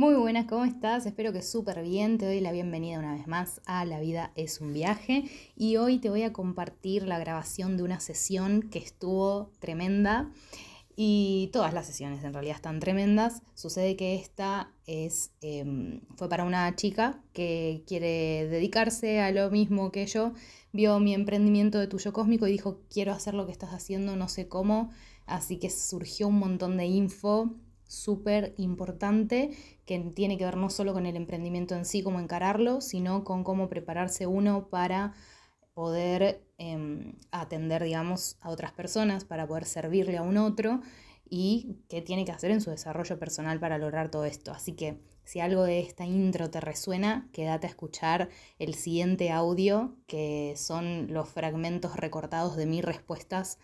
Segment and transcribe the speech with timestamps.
[0.00, 1.04] Muy buenas, ¿cómo estás?
[1.04, 2.16] Espero que súper bien.
[2.16, 5.24] Te doy la bienvenida una vez más a La vida es un viaje
[5.56, 10.32] y hoy te voy a compartir la grabación de una sesión que estuvo tremenda
[10.96, 13.42] y todas las sesiones en realidad están tremendas.
[13.52, 19.92] Sucede que esta es, em, fue para una chica que quiere dedicarse a lo mismo
[19.92, 20.32] que yo.
[20.72, 24.30] Vio mi emprendimiento de tuyo cósmico y dijo, quiero hacer lo que estás haciendo, no
[24.30, 24.88] sé cómo.
[25.26, 27.54] Así que surgió un montón de info
[27.90, 29.50] súper importante
[29.84, 33.42] que tiene que ver no solo con el emprendimiento en sí, cómo encararlo, sino con
[33.42, 35.12] cómo prepararse uno para
[35.74, 40.80] poder em, atender, digamos, a otras personas, para poder servirle a un otro
[41.28, 44.52] y qué tiene que hacer en su desarrollo personal para lograr todo esto.
[44.52, 49.96] Así que si algo de esta intro te resuena, quédate a escuchar el siguiente audio,
[50.06, 53.58] que son los fragmentos recortados de mis respuestas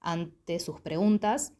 [0.00, 1.54] ante sus preguntas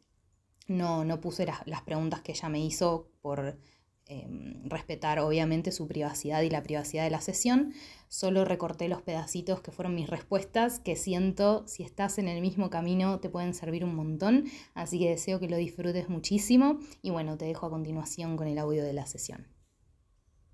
[0.67, 3.57] no, no puse las, preguntas que ella me hizo por
[4.05, 7.73] em, respetar obviamente su privacidad y la privacidad de la sesión.
[8.07, 12.69] Solo recorté los pedacitos que fueron mis respuestas, que siento, si estás en el mismo
[12.69, 14.45] camino, te pueden servir un montón.
[14.73, 16.79] Así que deseo que lo disfrutes muchísimo.
[17.01, 19.47] Y bueno, te dejo a continuación con el audio de la sesión.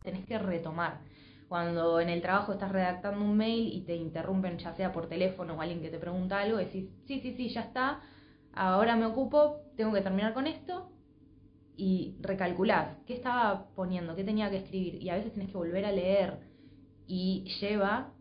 [0.01, 1.01] Tenés que retomar.
[1.47, 5.55] Cuando en el trabajo estás redactando un mail y te interrumpen, ya sea por teléfono
[5.55, 8.01] o alguien que te pregunta algo, decís, sí, sí, sí, ya está
[8.53, 10.91] ahora me ocupo, tengo que terminar con esto
[11.77, 15.85] y recalculás qué estaba poniendo, qué tenía que escribir y a veces tienes que volver
[15.85, 16.37] a leer
[17.07, 18.11] y lleva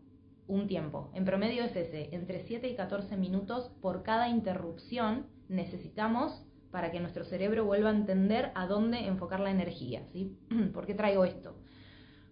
[0.47, 1.11] un tiempo.
[1.13, 7.01] En promedio es ese, entre 7 y 14 minutos por cada interrupción necesitamos para que
[7.01, 10.37] nuestro cerebro vuelva a entender a dónde enfocar la energía, ¿sí?
[10.73, 11.57] ¿Por qué traigo esto?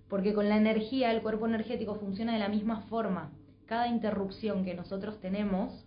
[0.08, 3.34] Porque con la energía el cuerpo energético funciona de la misma forma.
[3.66, 5.86] Cada interrupción que nosotros tenemos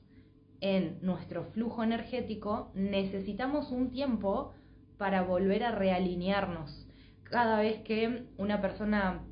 [0.61, 4.53] en nuestro flujo energético, necesitamos un tiempo
[4.99, 6.87] para volver a realinearnos.
[7.25, 9.25] Cada vez que una persona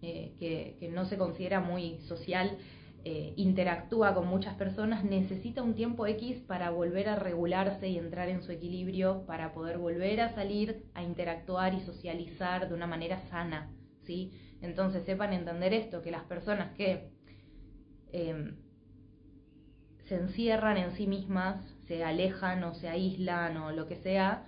[0.00, 2.56] eh, que, no se considera muy social
[3.04, 8.28] eh, interactúa con muchas personas, necesita un tiempo X para volver a regularse y entrar
[8.28, 13.20] en su equilibrio, para poder volver a salir a interactuar y socializar de una manera
[13.28, 13.70] sana.
[14.04, 14.32] ¿sí?
[14.60, 17.10] Entonces sepan entender esto, que las personas que
[18.12, 18.56] em,
[20.04, 24.46] se encierran en sí mismas, se alejan o se aíslan o lo que sea,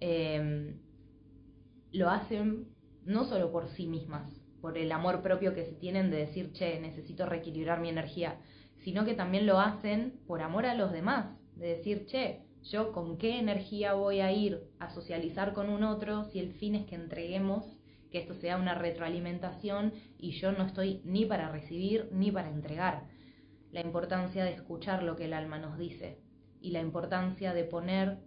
[0.00, 0.78] em,
[1.92, 2.68] lo hacen
[3.04, 6.80] no solo por sí mismas, por el amor propio que se tienen de decir, che,
[6.80, 8.38] necesito reequilibrar mi energía,
[8.78, 11.26] sino que también lo hacen por amor a los demás,
[11.56, 16.24] de decir, che, yo con qué energía voy a ir a socializar con un otro
[16.24, 17.64] si el fin es que entreguemos,
[18.10, 23.04] que esto sea una retroalimentación y yo no estoy ni para recibir ni para entregar
[23.74, 26.20] la importancia de escuchar lo que el alma nos dice
[26.60, 28.20] y la importancia de poner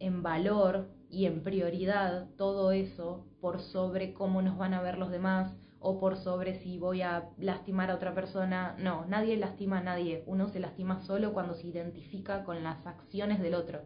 [0.00, 5.10] en valor y en prioridad todo eso por sobre cómo nos van a ver los
[5.10, 8.76] demás o por sobre si voy a lastimar a otra persona.
[8.78, 10.24] No, nadie lastima a nadie.
[10.26, 13.80] Uno se lastima solo cuando se identifica con las acciones del otro.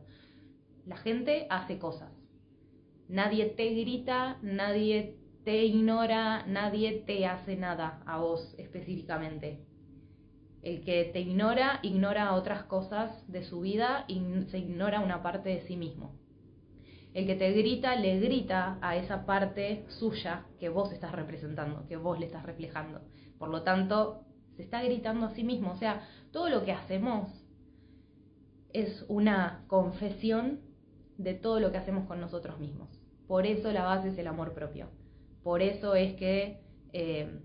[0.87, 2.11] La gente hace cosas.
[3.09, 9.65] Nadie te grita, nadie te ignora, nadie te hace nada a vos específicamente.
[10.67, 15.51] El que te ignora, ignora otras cosas de su vida y se ignora una parte
[15.51, 16.17] de sí mismo.
[17.15, 21.97] El que te grita, le grita a esa parte suya que vos estás representando, que
[21.97, 23.01] vos le estás reflejando.
[23.39, 24.25] Por lo tanto,
[24.57, 25.71] se está gritando a sí mismo.
[25.71, 27.29] O sea, todo lo que hacemos
[28.73, 30.63] es una confesión
[31.17, 32.89] de todo lo que hacemos con nosotros mismos.
[33.29, 34.89] Por eso la base es el amor propio.
[35.45, 36.59] Por eso es que
[36.93, 37.39] eh,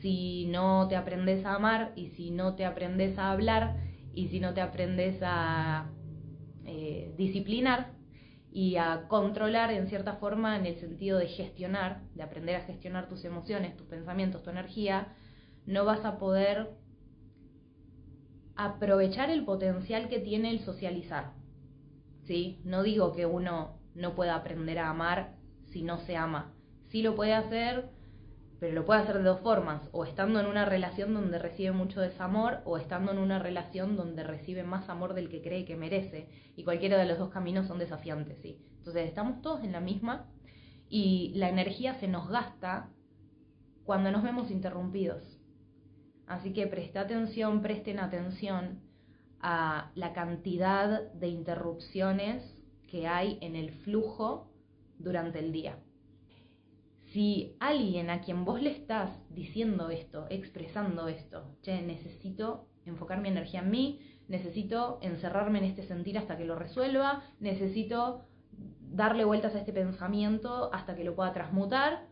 [0.00, 3.76] si no te aprendes a amar y si no te aprendes a hablar
[4.14, 5.90] y si no te aprendes a
[6.64, 7.92] eh, disciplinar
[8.52, 13.08] y a controlar en cierta forma en el sentido de gestionar, de aprender a gestionar
[13.08, 15.14] tus emociones, tus pensamientos, tu energía,
[15.66, 16.70] no vas a poder
[18.56, 21.32] aprovechar el potencial que tiene el socializar.
[22.24, 22.60] ¿Sí?
[22.64, 25.36] No digo que uno no pueda aprender a amar
[25.72, 26.52] si no se ama.
[26.88, 27.88] Sí lo puede hacer
[28.60, 32.02] pero lo puede hacer de dos formas, o estando en una relación donde recibe mucho
[32.02, 36.28] desamor, o estando en una relación donde recibe más amor del que cree que merece.
[36.56, 38.58] Y cualquiera de los dos caminos son desafiantes, ¿sí?
[38.76, 40.26] Entonces estamos todos en la misma
[40.90, 42.90] y la energía se nos gasta
[43.84, 45.22] cuando nos vemos interrumpidos.
[46.26, 48.82] Así que presta atención, presten atención
[49.40, 52.44] a la cantidad de interrupciones
[52.90, 54.50] que hay en el flujo
[54.98, 55.78] durante el día
[57.12, 63.28] si alguien a quien vos le estás diciendo esto, expresando esto, che, necesito enfocar mi
[63.28, 68.26] energía en mí, necesito encerrarme en este sentir hasta que lo resuelva, necesito
[68.92, 72.06] darle vueltas a este pensamiento hasta que lo pueda transmutar,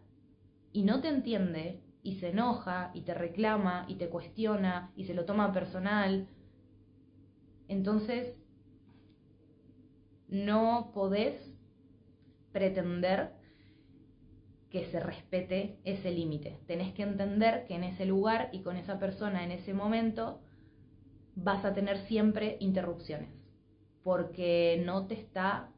[0.72, 5.14] y no te entiende, y se enoja, y te reclama, y te cuestiona, y se
[5.14, 6.26] lo toma personal,
[7.68, 8.34] entonces
[10.28, 11.34] no podés
[12.52, 13.37] pretender
[14.70, 16.58] que se respete ese límite.
[16.66, 20.40] Tenés que entender que en ese lugar y con esa persona en ese momento
[21.34, 23.30] vas a tener siempre interrupciones,
[24.02, 25.70] porque no te está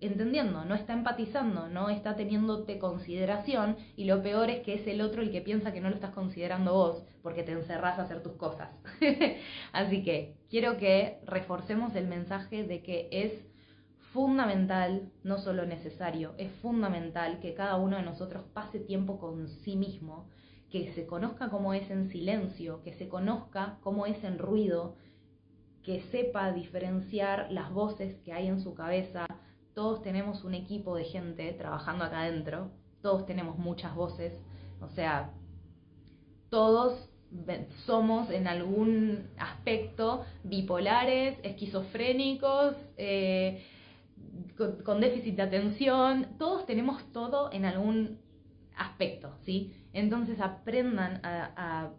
[0.00, 5.00] entendiendo, no está empatizando, no está teniéndote consideración y lo peor es que es el
[5.00, 8.22] otro el que piensa que no lo estás considerando vos porque te encerrás a hacer
[8.22, 8.70] tus cosas.
[9.72, 13.32] Así que quiero que reforcemos el mensaje de que es
[14.12, 19.76] fundamental, no solo necesario, es fundamental que cada uno de nosotros pase tiempo con sí
[19.76, 20.28] mismo,
[20.70, 24.96] que se conozca cómo es en silencio, que se conozca cómo es en ruido,
[25.82, 29.26] que sepa diferenciar las voces que hay en su cabeza.
[29.74, 32.70] Todos tenemos un equipo de gente trabajando acá adentro,
[33.00, 34.32] todos tenemos muchas voces,
[34.80, 35.30] o sea,
[36.50, 37.08] todos
[37.84, 43.62] somos en algún aspecto bipolares, esquizofrénicos, eh,
[44.84, 48.18] con, déficit de atención, todos tenemos todo en algún
[48.76, 49.72] aspecto, ¿sí?
[49.92, 51.92] Entonces aprendan a,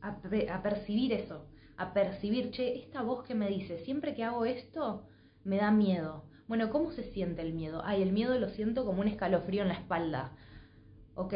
[0.00, 1.46] a, percibir eso,
[1.76, 5.06] a percibir, che, esta voz que me dice, siempre que hago esto,
[5.44, 6.24] me da miedo.
[6.46, 7.82] Bueno, ¿cómo se siente el miedo?
[7.84, 10.32] Ay, el miedo lo siento como un escalofrío en la espalda.
[11.14, 11.34] Ok,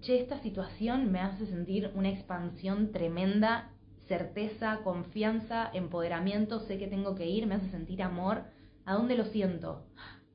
[0.00, 3.70] che, esta situación me hace sentir una expansión tremenda,
[4.08, 8.44] certeza, confianza, empoderamiento, sé que tengo que ir, me hace sentir amor
[8.86, 9.84] ¿A dónde lo siento?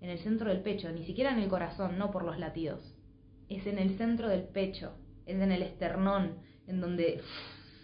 [0.02, 2.82] En el centro del pecho, ni siquiera en el corazón, no por los latidos.
[3.48, 6.36] Es en el centro del pecho, es en el esternón,
[6.68, 7.22] en donde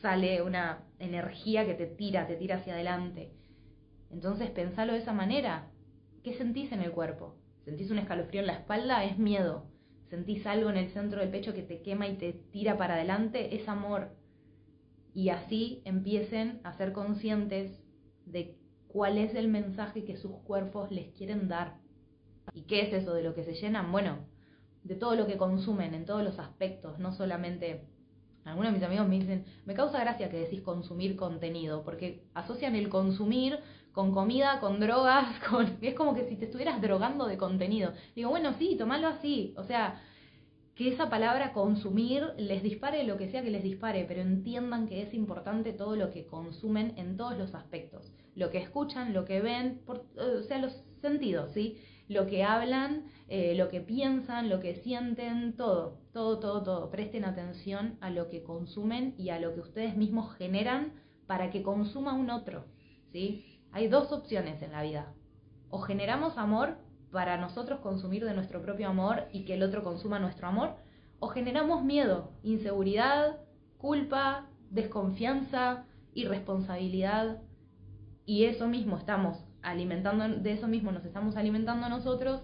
[0.02, 3.31] sale una energía que te tira, te tira hacia adelante.
[4.12, 5.72] Entonces pensalo de esa manera.
[6.22, 7.38] ¿Qué sentís en el cuerpo?
[7.64, 9.06] ¿Sentís un escalofrío en la espalda?
[9.06, 9.72] Es miedo.
[10.10, 13.56] ¿Sentís algo en el centro del pecho que te quema y te tira para adelante?
[13.56, 14.10] Es amor.
[15.14, 17.72] Y así empiecen a ser conscientes
[18.25, 18.56] de
[18.88, 21.78] cuál es el mensaje que sus cuerpos les quieren dar.
[22.54, 23.92] ¿Y qué es eso de lo que se llenan?
[23.92, 24.19] Bueno,
[24.84, 27.86] de todo lo que consumen en todos los aspectos, no solamente...
[28.45, 32.78] Algunos de mis amigos me dicen, me causa gracia que decís consumir contenido, porque asocian
[32.78, 33.60] el consumir
[33.92, 35.78] con comida, con drogas, con...
[35.81, 37.92] Es como que si te estuvieras drogando de contenido.
[38.16, 39.54] Digo, bueno, sí, tomalo así.
[39.57, 40.01] O sea,
[40.75, 45.01] que esa palabra consumir les dispare lo que sea que les dispare, pero entiendan que
[45.01, 48.13] es importante todo lo que consumen en todos los aspectos.
[48.38, 51.80] Lo que escuchan, lo que ven, o sea, los sentidos, ¿sí?
[52.07, 56.92] Lo que hablan, eh, lo que piensan, lo que sienten, todo, todo, todo, todo.
[56.92, 60.94] Presten atención a lo que consumen y a lo que ustedes mismos generan
[61.25, 62.66] para que consuma un otro,
[63.12, 63.44] ¿sí?
[63.72, 65.13] Hay dos opciones en la vida.
[65.72, 66.78] O generamos amor
[67.12, 70.76] para nosotros consumir de nuestro propio amor y que el otro consuma nuestro amor,
[71.19, 73.40] o generamos miedo, inseguridad,
[73.80, 77.42] culpa, desconfianza, irresponsabilidad,
[78.28, 82.42] y eso mismo estamos alimentando, de eso mismo nos estamos alimentando nosotros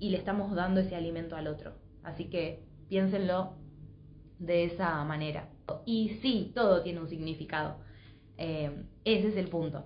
[0.00, 1.74] y le estamos dando ese alimento al otro.
[2.02, 3.54] Así que piénsenlo
[4.40, 5.48] de esa manera.
[5.86, 7.78] Y sí, todo tiene un significado.
[8.38, 9.84] Eh, ese es el punto.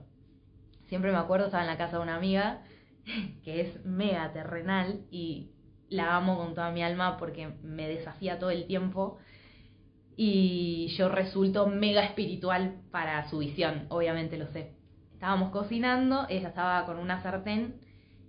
[0.87, 2.63] Siempre me acuerdo, estaba en la casa de una amiga
[3.45, 5.51] que es mega terrenal y
[5.91, 9.19] la amo con toda mi alma porque me desafía todo el tiempo
[10.17, 14.78] y yo resulto mega espiritual para su visión, obviamente lo sé.
[15.19, 17.81] Estábamos cocinando, ella estaba con una sartén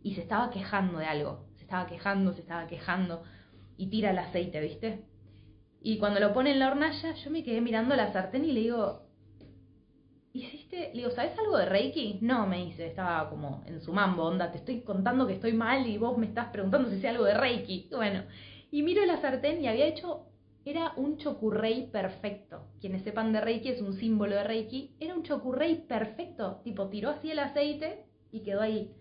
[0.01, 3.21] y se estaba quejando de algo, se estaba quejando, se estaba quejando
[3.77, 5.05] y tira el aceite, ¿viste?
[5.83, 8.61] Y cuando lo pone en la hornalla, yo me quedé mirando la sartén y le
[8.61, 9.03] digo,
[10.33, 10.89] ¿hiciste?
[10.95, 12.17] Le digo, ¿sabes algo de Reiki?
[12.21, 15.85] No, me dice, estaba como en su mambo, onda, te estoy contando que estoy mal
[15.85, 17.87] y vos me estás preguntando si sé algo de Reiki.
[17.91, 18.23] Bueno,
[18.71, 20.25] y miro la sartén y había hecho,
[20.69, 22.67] era un chokurrei perfecto.
[22.79, 24.95] Quienes sepan de Reiki es un símbolo de Reiki.
[24.99, 28.93] Era un chokurrei perfecto, tipo, tiró así el aceite y quedó ahí.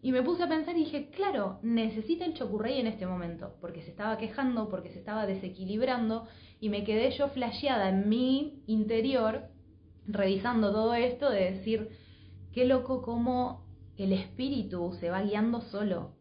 [0.00, 3.82] Y me puse a pensar y dije, claro, necesita el chocurrey en este momento, porque
[3.82, 6.26] se estaba quejando, porque se estaba desequilibrando,
[6.58, 9.44] y me quedé yo flasheada en mi interior,
[10.06, 11.90] revisando todo esto, de decir,
[12.52, 13.64] qué loco cómo
[13.96, 16.16] el espíritu se va guiando solo,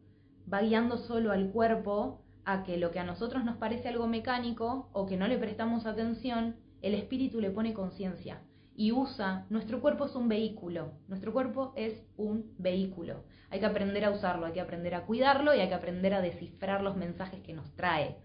[0.52, 4.90] va guiando solo al cuerpo a que lo que a nosotros nos parece algo mecánico
[4.94, 8.42] o que no le prestamos atención, el espíritu le pone conciencia
[8.76, 13.26] y usa, nuestro cuerpo es un vehículo, nuestro cuerpo es un vehículo.
[13.50, 16.22] Hay que aprender a usarlo, hay que aprender a cuidarlo y hay que aprender a
[16.22, 18.18] descifrar los mensajes que nos trae.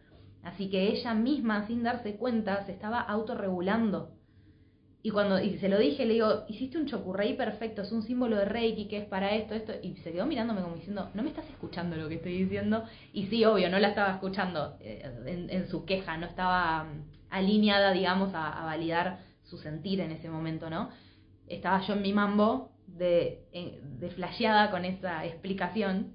[0.42, 4.15] Así que ella misma, sin darse cuenta, se estaba autorregulando.
[5.06, 8.34] Y cuando y se lo dije, le digo, hiciste un chocurrey perfecto, es un símbolo
[8.38, 9.72] de Reiki que es para esto, esto.
[9.80, 12.82] Y se quedó mirándome como diciendo, no me estás escuchando lo que estoy diciendo.
[13.12, 17.92] Y sí, obvio, no la estaba escuchando eh, en, su queja, no estaba mm, alineada,
[17.92, 20.90] digamos, a validar su sentir en ese momento, ¿no?
[21.46, 26.14] Estaba yo en mi mambo de, de flasheada con esa explicación.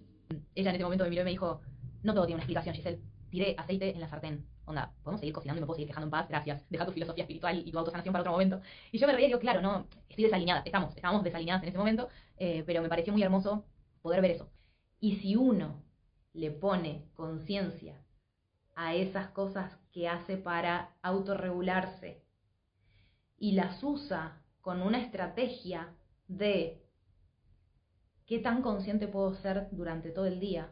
[0.54, 1.62] Ella en ese momento me miró y me dijo,
[2.04, 3.00] no todo tiene una explicación, Giselle.
[3.30, 4.51] Tiré aceite en la sartén.
[4.66, 6.64] Onda, podemos seguir cocinando y me puedo seguir quejando en paz, gracias.
[6.70, 8.62] Deja tu filosofía espiritual y tu autosanación para otro momento.
[8.92, 11.78] Y yo me reía y digo, claro, no, estoy desalineada, estamos, estamos desalineadas en ese
[11.78, 13.66] momento, eh, pero me pareció muy hermoso
[14.02, 14.50] poder ver eso.
[15.00, 15.84] Y si uno
[16.34, 17.96] le pone conciencia
[18.76, 22.24] a esas cosas que hace para autorregularse
[23.38, 25.96] y las usa con una estrategia
[26.28, 26.82] de
[28.26, 30.70] qué tan consciente puedo ser durante todo el día,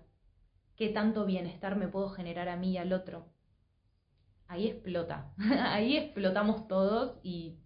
[0.76, 3.26] qué tanto bienestar me puedo generar a mí y al otro.
[4.50, 7.60] Ahí explota, ahí explotamos todos y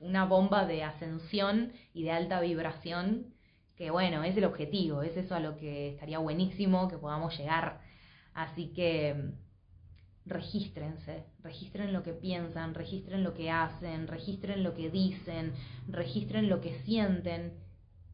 [0.00, 3.34] una bomba de ascensión y de alta vibración,
[3.74, 7.80] que bueno, es el objetivo, es eso a lo que estaría buenísimo que podamos llegar.
[8.34, 9.32] Así que
[10.26, 15.54] regístrense, registren lo que piensan, registren lo que hacen, registren lo que dicen,
[15.88, 17.54] registren lo que sienten.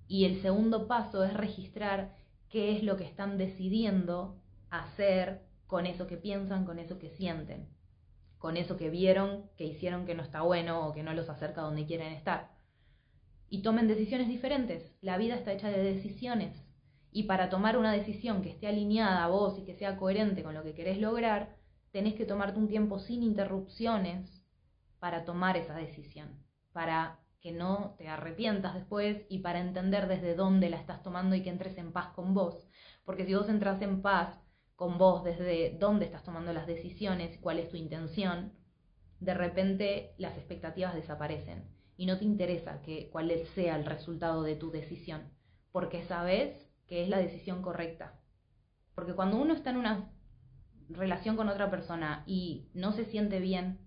[0.06, 2.14] Y el segundo paso es registrar
[2.50, 7.66] qué es lo que están decidiendo hacer con eso que piensan, con eso que sienten,
[8.42, 11.60] con eso que vieron, que hicieron que no está bueno o que no los acerca
[11.60, 12.50] donde quieren estar.
[13.48, 14.92] Y tomen decisiones diferentes.
[15.00, 16.60] La vida está hecha de decisiones.
[17.12, 20.54] Y para tomar una decisión que esté alineada a vos y que sea coherente con
[20.54, 21.54] lo que querés lograr,
[21.92, 24.44] tenés que tomarte un tiempo sin interrupciones
[24.98, 30.68] para tomar esa decisión, para que no te arrepientas después y para entender desde dónde
[30.68, 32.68] la estás tomando y que entres en paz con vos.
[33.04, 34.36] Porque si vos entras en paz
[34.82, 38.52] con vos desde dónde estás tomando las decisiones, cuál es tu intención,
[39.20, 44.56] de repente las expectativas desaparecen y no te interesa que cuál sea el resultado de
[44.56, 45.22] tu decisión,
[45.70, 48.18] porque sabes que es la decisión correcta.
[48.96, 50.10] Porque cuando uno está en una
[50.88, 53.78] relación con otra persona y no se siente bien,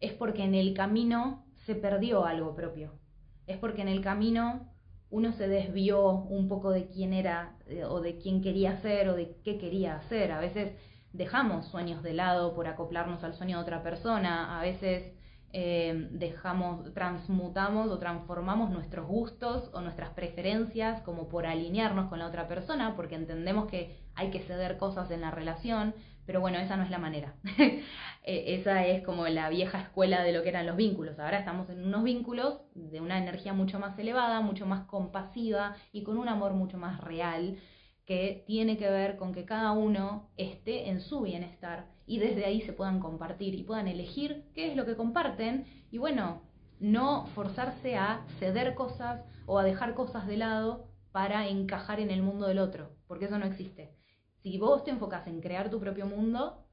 [0.00, 2.98] es porque en el camino se perdió algo propio.
[3.46, 4.71] Es porque en el camino
[5.12, 9.14] uno se desvió un poco de quién era eh, o de quién quería ser o
[9.14, 10.32] de qué quería hacer.
[10.32, 10.72] A veces
[11.12, 14.58] dejamos sueños de lado por acoplarnos al sueño de otra persona.
[14.58, 15.12] A veces
[15.52, 22.26] eh, dejamos, transmutamos o transformamos nuestros gustos o nuestras preferencias como por alinearnos con la
[22.26, 25.94] otra persona, porque entendemos que hay que ceder cosas en la relación,
[26.26, 27.34] pero bueno, esa no es la manera.
[28.24, 31.18] Eh, esa es como la vieja escuela de lo que eran los vínculos.
[31.18, 36.04] Ahora estamos en unos vínculos de una energía mucho más elevada, mucho más compasiva y
[36.04, 37.58] con un amor mucho más real
[38.06, 42.60] que tiene que ver con que cada uno esté en su bienestar y desde ahí
[42.60, 46.42] se puedan compartir y puedan elegir qué es lo que comparten y bueno,
[46.78, 52.22] no forzarse a ceder cosas o a dejar cosas de lado para encajar en el
[52.22, 54.01] mundo del otro, porque eso no existe.
[54.42, 56.64] Si vos te enfocas en crear tu propio mundo,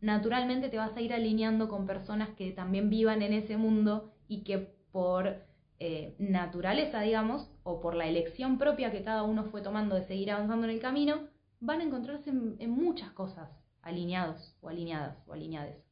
[0.00, 4.44] naturalmente te vas a ir alineando con personas que también vivan en ese mundo y
[4.44, 4.58] que
[4.92, 5.44] por
[5.78, 10.30] eh, naturaleza, digamos, o por la elección propia que cada uno fue tomando de seguir
[10.30, 11.28] avanzando en el camino,
[11.60, 13.50] van a encontrarse en, muchas cosas
[13.82, 15.84] alineados o alineadas o alineades.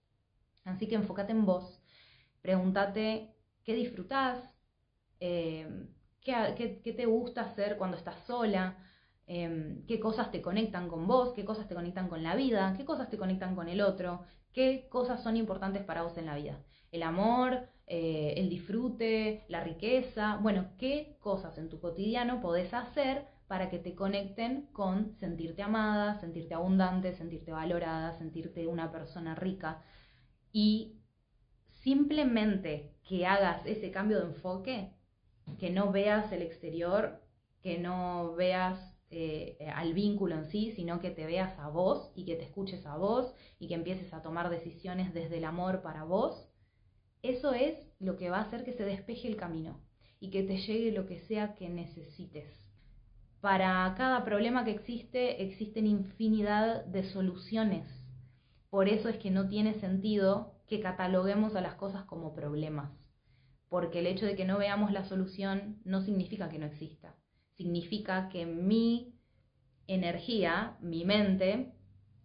[0.65, 1.83] Así que enfócate en vos,
[2.41, 4.39] pregúntate qué disfrutás,
[5.21, 5.87] eh,
[6.21, 8.79] qué, qué, te gusta hacer cuando estás sola,
[9.27, 12.85] em, qué cosas te conectan con vos, qué cosas te conectan con la vida, qué
[12.85, 16.63] cosas te conectan con el otro, qué cosas son importantes para vos en la vida.
[16.91, 23.27] El amor, eh, el disfrute, la riqueza, bueno, qué cosas en tu cotidiano podés hacer
[23.47, 29.83] para que te conecten con sentirte amada, sentirte abundante, sentirte valorada, sentirte una persona rica.
[30.53, 31.01] Y
[31.83, 34.95] simplemente que hagas ese cambio de enfoque,
[35.59, 37.21] que no veas el exterior,
[37.61, 42.25] que no veas eh, al vínculo en sí, sino que te veas a vos y
[42.25, 46.03] que te escuches a vos y que empieces a tomar decisiones desde el amor para
[46.03, 46.49] vos,
[47.23, 49.81] eso es lo que va a hacer que se despeje el camino
[50.19, 52.51] y que te llegue lo que sea que necesites.
[53.41, 57.87] para cada problema que existe existen infinidad de soluciones.
[58.71, 62.91] Por eso es que no tiene sentido que cataloguemos a las cosas como problemas,
[63.69, 67.15] porque el hecho de que no veamos la solución no significa que no exista,
[67.57, 69.15] significa que mi
[69.87, 71.73] energía, mi mente,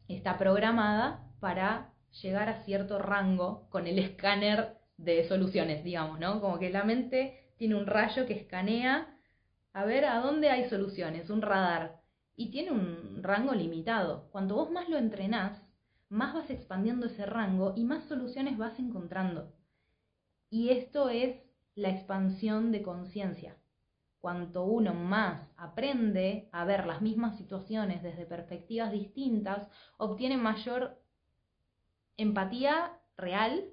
[0.07, 6.41] está programada para llegar a cierto rango con el escáner de soluciones, digamos, ¿no?
[6.41, 9.15] Como que la mente tiene un rayo que escanea
[9.73, 12.01] a ver a dónde hay soluciones, un radar,
[12.35, 14.29] y tiene un rango limitado.
[14.31, 15.61] Cuanto vos más lo entrenás,
[16.09, 19.53] más vas expandiendo ese rango y más soluciones vas encontrando.
[20.49, 21.37] Y esto es
[21.75, 23.57] la expansión de conciencia.
[24.21, 31.01] Cuanto uno más aprende a ver las mismas situaciones desde perspectivas distintas, obtiene mayor
[32.17, 33.63] empatía real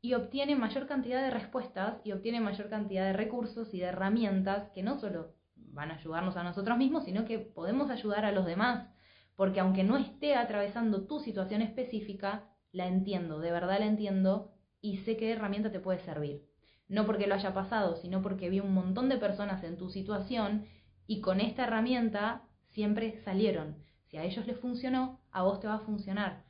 [0.00, 4.70] y obtiene mayor cantidad de respuestas y obtiene mayor cantidad de recursos y de herramientas
[4.70, 8.46] que no solo van a ayudarnos a nosotros mismos, sino que podemos ayudar a los
[8.46, 8.88] demás.
[9.36, 14.98] Porque aunque no esté atravesando tu situación específica, la entiendo, de verdad la entiendo y
[14.98, 16.48] sé qué herramienta te puede servir.
[16.88, 20.66] No porque lo haya pasado, sino porque vi un montón de personas en tu situación
[21.06, 23.76] y con esta herramienta siempre salieron.
[24.06, 26.44] Si a ellos les funcionó, a vos te va a funcionar.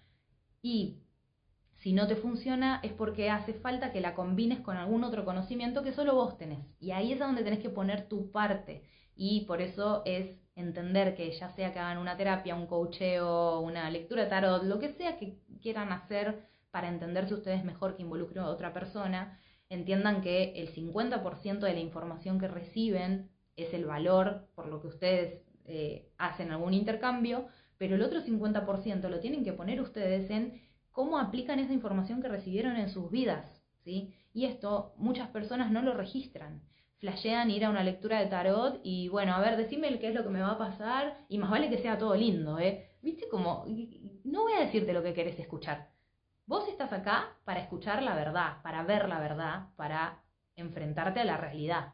[0.62, 1.02] Y
[1.78, 5.82] si no te funciona es porque hace falta que la combines con algún otro conocimiento
[5.82, 6.66] que solo vos tenés.
[6.80, 8.82] Y ahí es donde tenés que poner tu parte.
[9.14, 13.90] Y por eso es entender que ya sea que hagan una terapia, un coacheo, una
[13.90, 18.40] lectura de tarot, lo que sea que quieran hacer para entenderse ustedes mejor que involucre
[18.40, 19.38] a otra persona,
[19.68, 24.86] entiendan que el 50% de la información que reciben es el valor por lo que
[24.86, 27.46] ustedes eh, hacen algún intercambio,
[27.76, 32.28] pero el otro 50% lo tienen que poner ustedes en cómo aplican esa información que
[32.28, 34.14] recibieron en sus vidas, ¿sí?
[34.32, 36.62] Y esto muchas personas no lo registran.
[36.98, 40.24] Flashean ir a una lectura de tarot y bueno, a ver, decime qué es lo
[40.24, 42.88] que me va a pasar y más vale que sea todo lindo, ¿eh?
[43.02, 43.64] ¿Viste como
[44.24, 45.90] no voy a decirte lo que querés escuchar.
[46.48, 50.24] Vos estás acá para escuchar la verdad, para ver la verdad, para
[50.56, 51.92] enfrentarte a la realidad.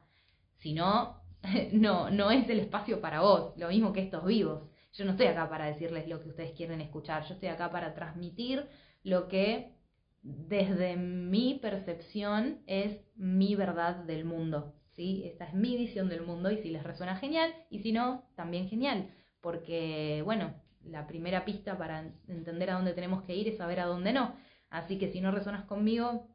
[0.59, 1.21] Si no,
[1.73, 4.71] no, no es el espacio para vos, lo mismo que estos vivos.
[4.93, 7.95] Yo no estoy acá para decirles lo que ustedes quieren escuchar, yo estoy acá para
[7.95, 8.65] transmitir
[9.03, 9.75] lo que
[10.23, 14.77] desde mi percepción es mi verdad del mundo.
[14.93, 15.25] ¿sí?
[15.25, 18.69] Esta es mi visión del mundo y si les resuena genial y si no, también
[18.69, 19.11] genial.
[19.41, 20.55] Porque, bueno,
[20.87, 24.37] la primera pista para entender a dónde tenemos que ir es saber a dónde no.
[24.71, 26.29] Así que si no resonas conmigo,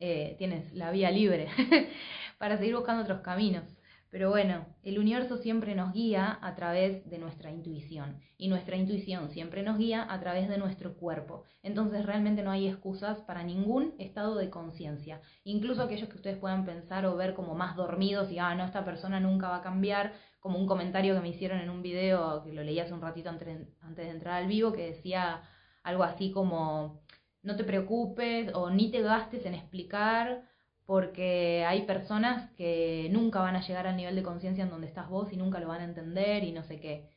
[0.00, 1.48] eh, tienes la vía libre
[2.38, 3.64] para seguir buscando otros caminos.
[4.10, 9.28] Pero bueno, el universo siempre nos guía a través de nuestra intuición y nuestra intuición
[9.30, 11.44] siempre nos guía a través de nuestro cuerpo.
[11.62, 15.20] Entonces realmente no hay excusas para ningún estado de conciencia.
[15.44, 18.84] Incluso aquellos que ustedes puedan pensar o ver como más dormidos y, ah, no, esta
[18.84, 20.14] persona nunca va a cambiar,
[20.48, 23.28] como un comentario que me hicieron en un video que lo leí hace un ratito
[23.28, 25.42] antes, de entrar al vivo, que decía
[25.82, 27.02] algo así como,
[27.42, 30.44] no te preocupes o ni te gastes en explicar
[30.86, 35.10] porque hay personas que nunca van a llegar al nivel de conciencia en donde estás
[35.10, 37.10] vos y nunca lo van a entender y no sé qué.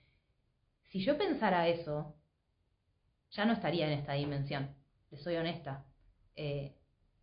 [0.90, 2.14] Si yo pensara eso,
[3.30, 4.76] ya no estaría en esta dimensión,
[5.10, 5.86] le soy honesta.
[6.36, 6.76] Eh,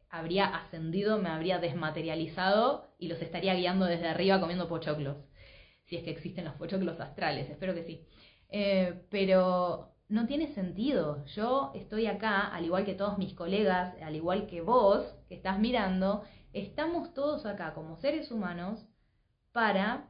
[0.09, 5.28] habría ascendido, me habría desmaterializado y los estaría guiando desde arriba comiendo pochoclos.
[5.89, 8.07] Si es que existen los pochoclos astrales, espero que sí.
[8.51, 11.25] Eh, pero no tiene sentido.
[11.27, 15.59] Yo estoy acá, al igual que todos mis colegas, al igual que vos, que estás
[15.59, 18.87] mirando, estamos todos acá como seres humanos
[19.53, 20.09] para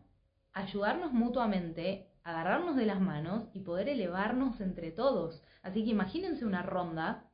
[0.52, 5.42] ayudarnos mutuamente, agarrarnos de las manos y poder elevarnos entre todos.
[5.62, 7.24] Así que imagínense una ronda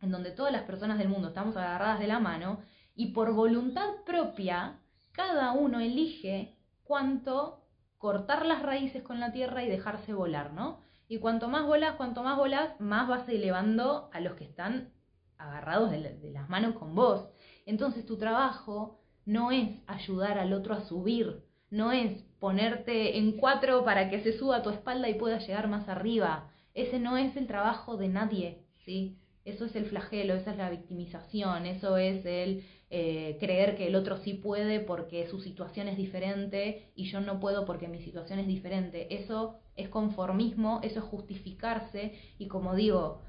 [0.00, 2.60] en donde todas las personas del mundo estamos agarradas de la mano
[2.96, 4.80] y por voluntad propia
[5.12, 7.63] cada uno elige cuánto
[8.04, 10.82] cortar las raíces con la tierra y dejarse volar, ¿no?
[11.08, 14.92] Y cuanto más volas, cuanto más volas, más vas elevando a los que están
[15.38, 17.26] agarrados de, las manos con vos.
[17.64, 23.86] Entonces tu trabajo no es ayudar al otro a subir, no es ponerte en cuatro
[23.86, 26.50] para que se suba a tu espalda y pueda llegar más arriba.
[26.74, 29.16] Ese no es el trabajo de nadie, ¿sí?
[29.46, 33.96] Eso es el flagelo, esa es la victimización, eso es el eh, creer que el
[33.96, 38.38] otro sí puede porque su situación es diferente y yo no puedo porque mi situación
[38.38, 39.12] es diferente.
[39.12, 43.22] Eso es conformismo, eso es justificarse y como digo,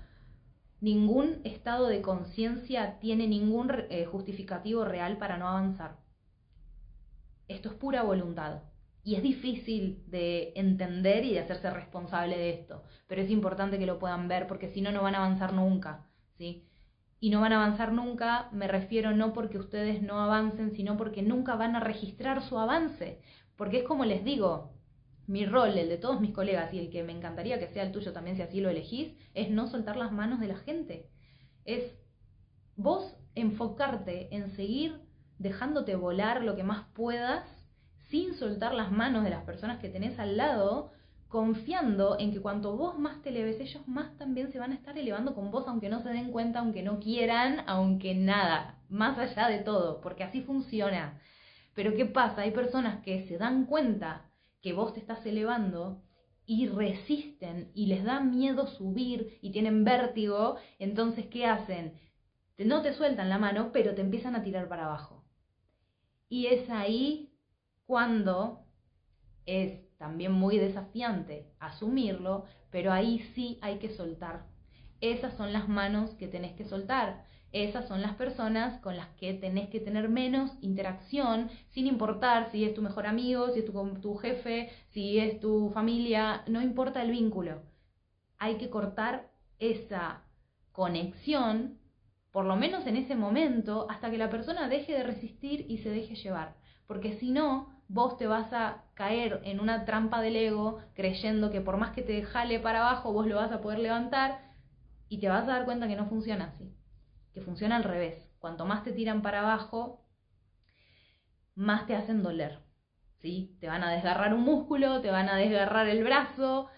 [0.82, 5.98] ningún estado de conciencia tiene ningún eh, justificativo real para no avanzar.
[7.48, 8.62] Esto es pura voluntad.
[9.04, 13.88] Y es difícil de entender y de hacerse responsable de esto, pero es importante que
[13.88, 16.06] lo puedan ver porque si no, no van a avanzar nunca.
[16.38, 16.68] ¿sí?
[17.20, 21.22] Y no van a avanzar nunca, me refiero no porque ustedes no avancen, sino porque
[21.22, 23.22] nunca van a registrar su avance.
[23.56, 24.74] Porque es como les digo,
[25.28, 27.92] mi rol, el de todos mis colegas y el que me encantaría que sea el
[27.92, 31.10] tuyo también si así lo elegís, es no soltar las manos de la gente.
[31.64, 31.98] Es
[32.76, 35.02] vos enfocarte en seguir
[35.40, 37.46] dejándote volar lo que más puedas
[38.10, 40.92] sin soltar las manos de las personas que tenés al lado,
[41.28, 44.98] confiando en que cuanto vos más te eleves, ellos más también se van a estar
[44.98, 49.48] elevando con vos, aunque no se den cuenta, aunque no quieran, aunque nada, más allá
[49.48, 51.20] de todo, porque así funciona.
[51.74, 52.42] Pero ¿qué pasa?
[52.42, 54.30] Hay personas que se dan cuenta
[54.62, 56.02] que vos te estás elevando
[56.46, 62.00] y resisten y les da miedo subir y tienen vértigo, entonces ¿qué hacen?
[62.58, 65.24] No te sueltan la mano, pero te empiezan a tirar para abajo.
[66.30, 67.34] Y es ahí
[67.86, 68.66] cuando
[69.46, 74.46] es también muy desafiante asumirlo, pero ahí sí hay que soltar.
[75.02, 79.34] Esas son las manos que tenés que soltar esas son las personas con las que
[79.34, 83.72] tenés que tener menos interacción, sin importar si es tu mejor amigo, si es tu,
[84.02, 87.62] tu jefe, si es tu familia, no importa el vínculo.
[88.40, 90.24] Hay que cortar esa
[90.74, 91.80] conexión,
[92.32, 95.92] por lo menos en ese momento, hasta que la persona deje de resistir y se
[95.92, 96.58] deje llevar.
[96.88, 101.62] Porque si no, vos te vas a caer en una trampa del ego creyendo que
[101.62, 104.40] por más que te jale para abajo, vos lo vas a poder levantar
[105.10, 106.76] y te vas a dar cuenta que no funciona así
[107.36, 108.16] que funciona al revés.
[108.40, 110.08] Cuanto más te tiran para abajo,
[111.54, 112.60] más te hacen doler.
[113.22, 113.58] ¿sí?
[113.60, 116.70] Te van a desgarrar un músculo, te van a desgarrar el brazo,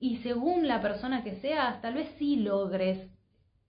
[0.00, 3.10] y según la persona que seas, tal vez sí logres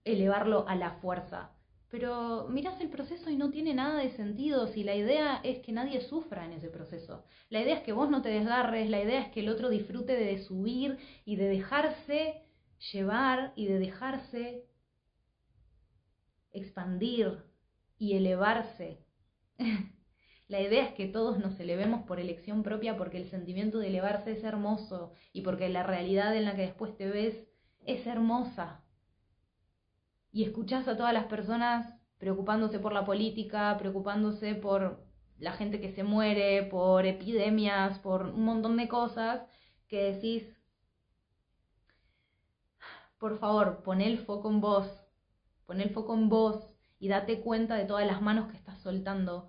[0.04, 1.51] elevarlo a la fuerza.
[1.92, 5.72] Pero miras el proceso y no tiene nada de sentido si la idea es que
[5.72, 7.22] nadie sufra en ese proceso.
[7.50, 10.14] La idea es que vos no te desgarres, la idea es que el otro disfrute
[10.14, 12.46] de subir y de dejarse
[12.92, 14.64] llevar y de dejarse
[16.50, 17.44] expandir
[17.98, 19.04] y elevarse.
[20.48, 24.32] La idea es que todos nos elevemos por elección propia porque el sentimiento de elevarse
[24.32, 27.36] es hermoso y porque la realidad en la que después te ves
[27.84, 28.81] es hermosa.
[30.32, 35.04] Y escuchás a todas las personas preocupándose por la política, preocupándose por
[35.38, 39.46] la gente que se muere, por epidemias, por un montón de cosas,
[39.88, 40.44] que decís,
[43.18, 45.02] por favor, pon el foco en vos,
[45.66, 49.48] Pon el foco en vos y date cuenta de todas las manos que estás soltando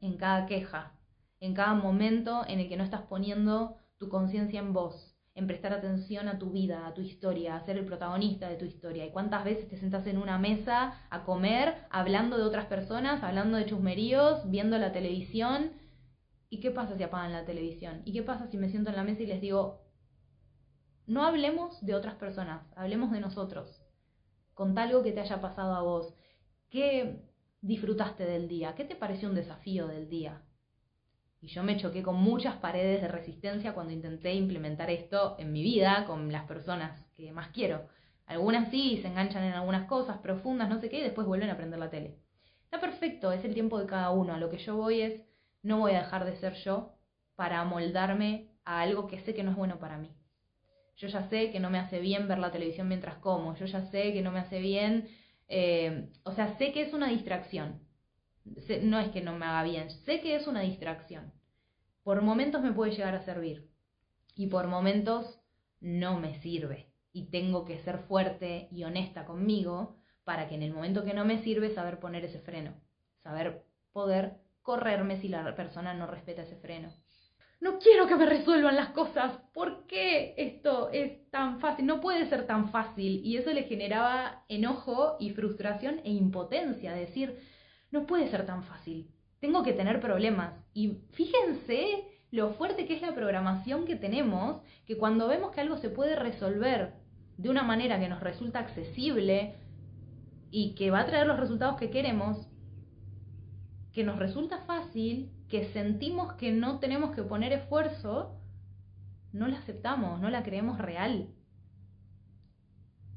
[0.00, 0.98] en cada queja,
[1.40, 5.09] en cada momento en el que no estás poniendo tu conciencia en vos,
[5.40, 8.66] en prestar atención a tu vida, a tu historia, a ser el protagonista de tu
[8.66, 9.06] historia.
[9.06, 13.56] ¿Y cuántas veces te sentás en una mesa a comer, hablando de otras personas, hablando
[13.56, 15.72] de chusmeríos, viendo la televisión?
[16.50, 18.02] ¿Y qué pasa si apagan la televisión?
[18.04, 19.80] ¿Y qué pasa si me siento en la mesa y les digo,
[21.06, 23.82] no hablemos de otras personas, hablemos de nosotros?
[24.52, 26.14] Contá algo que te haya pasado a vos.
[26.68, 27.24] ¿Qué
[27.62, 28.74] disfrutaste del día?
[28.74, 30.42] ¿Qué te pareció un desafío del día?
[31.40, 35.62] Y yo me choqué con muchas paredes de resistencia cuando intenté implementar esto en mi
[35.62, 37.88] vida con las personas que más quiero.
[38.26, 41.54] Algunas sí se enganchan en algunas cosas profundas, no sé qué, y después vuelven a
[41.54, 42.18] aprender la tele.
[42.64, 44.34] Está perfecto, es el tiempo de cada uno.
[44.34, 45.20] A lo que yo voy es,
[45.62, 46.92] no voy a dejar de ser yo
[47.34, 50.10] para amoldarme a algo que sé que no es bueno para mí.
[50.96, 53.82] Yo ya sé que no me hace bien ver la televisión mientras como, yo ya
[53.90, 55.08] sé que no me hace bien,
[55.48, 57.80] eh, o sea, sé que es una distracción.
[58.82, 61.32] No es que no me haga bien, sé que es una distracción.
[62.02, 63.70] Por momentos me puede llegar a servir
[64.34, 65.40] y por momentos
[65.80, 66.88] no me sirve.
[67.12, 71.24] Y tengo que ser fuerte y honesta conmigo para que en el momento que no
[71.24, 72.74] me sirve saber poner ese freno,
[73.18, 76.92] saber poder correrme si la persona no respeta ese freno
[77.60, 79.38] no quiero que me resuelvan las cosas.
[79.52, 81.86] ¿Por qué esto es tan fácil?
[81.86, 83.20] No puede ser tan fácil.
[83.24, 86.94] Y eso le generaba enojo y frustración e impotencia.
[86.94, 87.38] Decir,
[87.90, 89.10] no puede ser tan fácil.
[89.40, 90.54] Tengo que tener problemas.
[90.74, 95.78] Y fíjense lo fuerte que es la programación que tenemos, que cuando vemos que algo
[95.78, 96.94] se puede resolver
[97.36, 99.56] de una manera que nos resulta accesible
[100.50, 102.46] y que va a traer los resultados que queremos,
[103.92, 108.36] que nos resulta fácil, que sentimos que no tenemos que poner esfuerzo,
[109.32, 111.28] no la aceptamos, no la creemos real.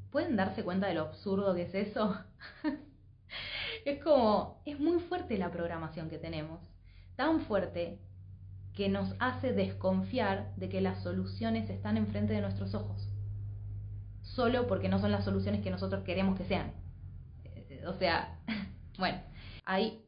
[0.09, 2.17] ¿Pueden darse cuenta de lo absurdo que es eso?
[3.85, 6.61] es como, es muy fuerte la programación que tenemos,
[7.15, 7.99] tan fuerte
[8.73, 13.07] que nos hace desconfiar de que las soluciones están enfrente de nuestros ojos,
[14.21, 16.73] solo porque no son las soluciones que nosotros queremos que sean.
[17.43, 18.39] Eh, o sea,
[18.97, 19.21] bueno,
[19.65, 20.03] hay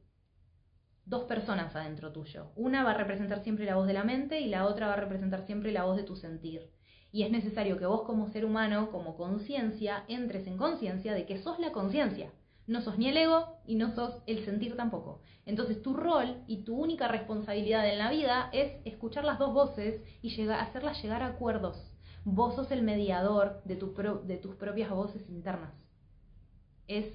[1.05, 2.51] dos personas adentro tuyo.
[2.55, 4.97] Una va a representar siempre la voz de la mente y la otra va a
[4.97, 6.71] representar siempre la voz de tu sentir.
[7.11, 11.37] Y es necesario que vos como ser humano, como conciencia, entres en conciencia de que
[11.37, 12.31] sos la conciencia.
[12.67, 15.21] No sos ni el ego y no sos el sentir tampoco.
[15.45, 20.01] Entonces tu rol y tu única responsabilidad en la vida es escuchar las dos voces
[20.21, 21.91] y llegar, hacerlas llegar a acuerdos.
[22.23, 23.93] Vos sos el mediador de, tu
[24.25, 25.73] de tus propias voces internas.
[26.87, 27.05] Es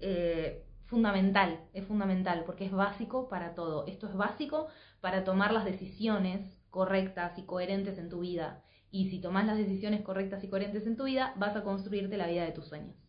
[0.00, 3.86] eh, fundamental, es fundamental porque es básico para todo.
[3.86, 4.68] Esto es básico
[5.02, 8.62] para tomar las decisiones correctas y coherentes en tu vida.
[8.90, 12.26] Y si tomas las decisiones correctas y coherentes en tu vida, vas a construirte la
[12.26, 13.03] vida de tus sueños.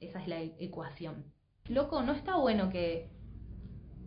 [0.00, 1.24] Esa es la e-, ecuación.
[1.68, 3.10] Loco, no está bueno que,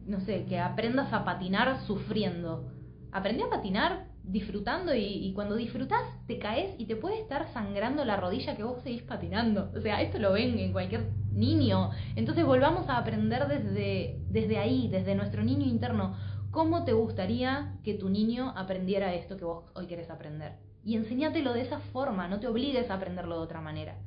[0.05, 2.71] no sé, que aprendas a patinar sufriendo.
[3.11, 8.17] Aprende a patinar disfrutando y, cuando disfrutas te caes y te puede estar sangrando la
[8.17, 9.71] rodilla que vos seguís patinando.
[9.75, 11.91] O sea, esto lo ven en cualquier niño.
[12.15, 16.15] Entonces volvamos a aprender desde, desde ahí, desde nuestro niño interno.
[16.51, 20.53] ¿Cómo te gustaría que tu niño aprendiera esto que vos hoy querés aprender?
[20.83, 23.97] Y enséñatelo de esa forma, no te obligues a aprenderlo de otra manera.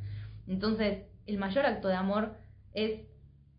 [0.46, 2.36] Entonces, el mayor acto de amor
[2.72, 3.06] es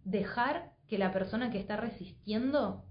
[0.03, 2.85] dejar que la persona que está resistiendo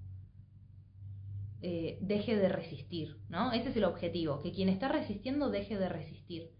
[1.63, 3.53] eh, deje de resistir, ¿no?
[3.53, 6.51] Ese es el objetivo, que quien está resistiendo deje de resistir.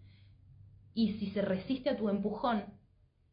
[0.95, 2.65] Y si se resiste a tu empujón,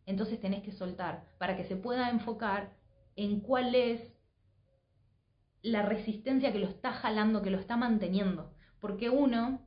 [0.05, 2.75] entonces tenés que soltar para que se pueda enfocar
[3.15, 4.01] en cuál es
[5.61, 8.53] la resistencia que lo está jalando, que lo está manteniendo.
[8.81, 9.65] Porque uno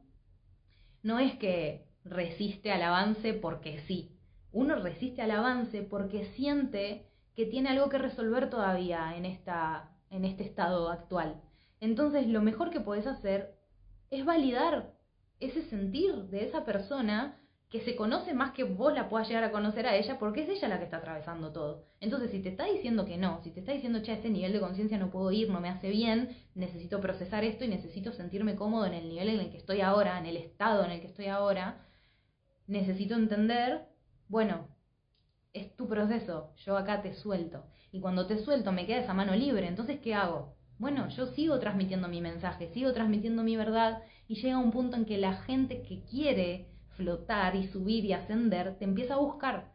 [1.02, 4.15] no es que resiste al avance porque sí,
[4.56, 10.24] uno resiste al avance porque siente que tiene algo que resolver todavía en, esta, en
[10.24, 11.42] este estado actual.
[11.78, 13.54] Entonces lo mejor que puedes hacer
[14.10, 14.94] es validar
[15.40, 17.38] ese sentir de esa persona
[17.68, 20.48] que se conoce más que vos la puedas llegar a conocer a ella porque es
[20.48, 21.84] ella la que está atravesando todo.
[22.00, 24.54] Entonces, si te está diciendo que no, si te está diciendo, che, a este nivel
[24.54, 28.54] de conciencia no puedo ir, no me hace bien, necesito procesar esto y necesito sentirme
[28.54, 31.08] cómodo en el nivel en el que estoy ahora, en el estado en el que
[31.08, 31.84] estoy ahora,
[32.68, 33.95] necesito entender,
[34.28, 34.68] bueno,
[35.52, 37.64] es tu proceso, yo acá te suelto.
[37.92, 40.54] Y cuando te suelto me queda esa mano libre, entonces ¿qué hago?
[40.78, 45.06] Bueno, yo sigo transmitiendo mi mensaje, sigo transmitiendo mi verdad y llega un punto en
[45.06, 49.72] que la gente que quiere flotar y subir y ascender te empieza a buscar.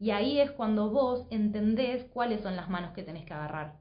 [0.00, 3.78] Y ahí es cuando vos entendés cuáles son las manos que tenés que agarrar.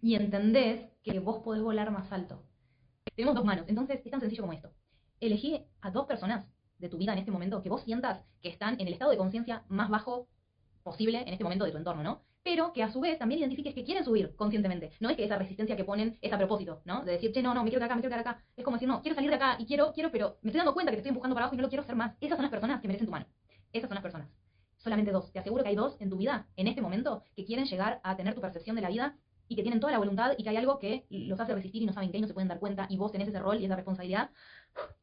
[0.00, 2.44] Y entendés que vos podés volar más alto.
[3.16, 4.70] Tenemos dos manos, entonces es tan sencillo como esto.
[5.18, 6.46] Elegí a dos personas
[6.78, 9.16] de tu vida en este momento que vos sientas que están en el estado de
[9.16, 10.28] conciencia más bajo
[10.82, 12.22] posible en este momento de tu entorno, ¿no?
[12.42, 14.92] Pero que a su vez también identifiques que quieren subir conscientemente.
[15.00, 17.04] No es que esa resistencia que ponen es a propósito, ¿no?
[17.04, 18.44] De decir, che, no, no, me quiero quedar acá, me quiero quedar acá.
[18.56, 20.72] Es como decir, no, quiero salir de acá y quiero, quiero, pero me estoy dando
[20.72, 22.16] cuenta que te estoy empujando para abajo y no lo quiero hacer más.
[22.20, 23.26] Esas son las personas que merecen tu mano.
[23.72, 24.28] Esas son las personas.
[24.78, 25.30] Solamente dos.
[25.32, 28.16] Te aseguro que hay dos en tu vida, en este momento, que quieren llegar a
[28.16, 29.16] tener tu percepción de la vida
[29.48, 31.86] y que tienen toda la voluntad y que hay algo que los hace resistir y
[31.86, 33.64] no saben qué y no se pueden dar cuenta y vos tenés ese rol y
[33.64, 34.30] esa responsabilidad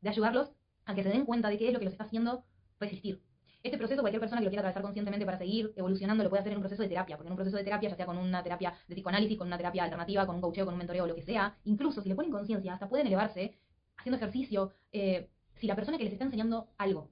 [0.01, 0.51] de ayudarlos
[0.86, 2.45] a que se den cuenta de qué es lo que los está haciendo
[2.80, 3.21] resistir.
[3.63, 6.52] Este proceso, cualquier persona que lo quiera atravesar conscientemente para seguir evolucionando, lo puede hacer
[6.52, 8.43] en un proceso de terapia, porque en un proceso de terapia, ya sea con una
[8.43, 11.24] terapia de psicoanálisis, con una terapia alternativa, con un coacheo, con un mentoreo, lo que
[11.24, 13.58] sea, incluso si le ponen conciencia, hasta pueden elevarse
[13.98, 14.71] haciendo ejercicio.
[14.91, 17.10] Eh, si la persona que les está enseñando algo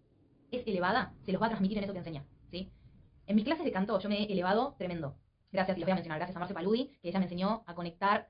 [0.52, 2.24] es elevada, se los va a transmitir en eso que enseña.
[2.52, 2.72] ¿sí?
[3.26, 5.18] En mis clases de canto yo me he elevado tremendo.
[5.52, 7.74] Gracias, y los voy a mencionar, gracias a Marce Paludi, que ella me enseñó a
[7.74, 8.30] conectar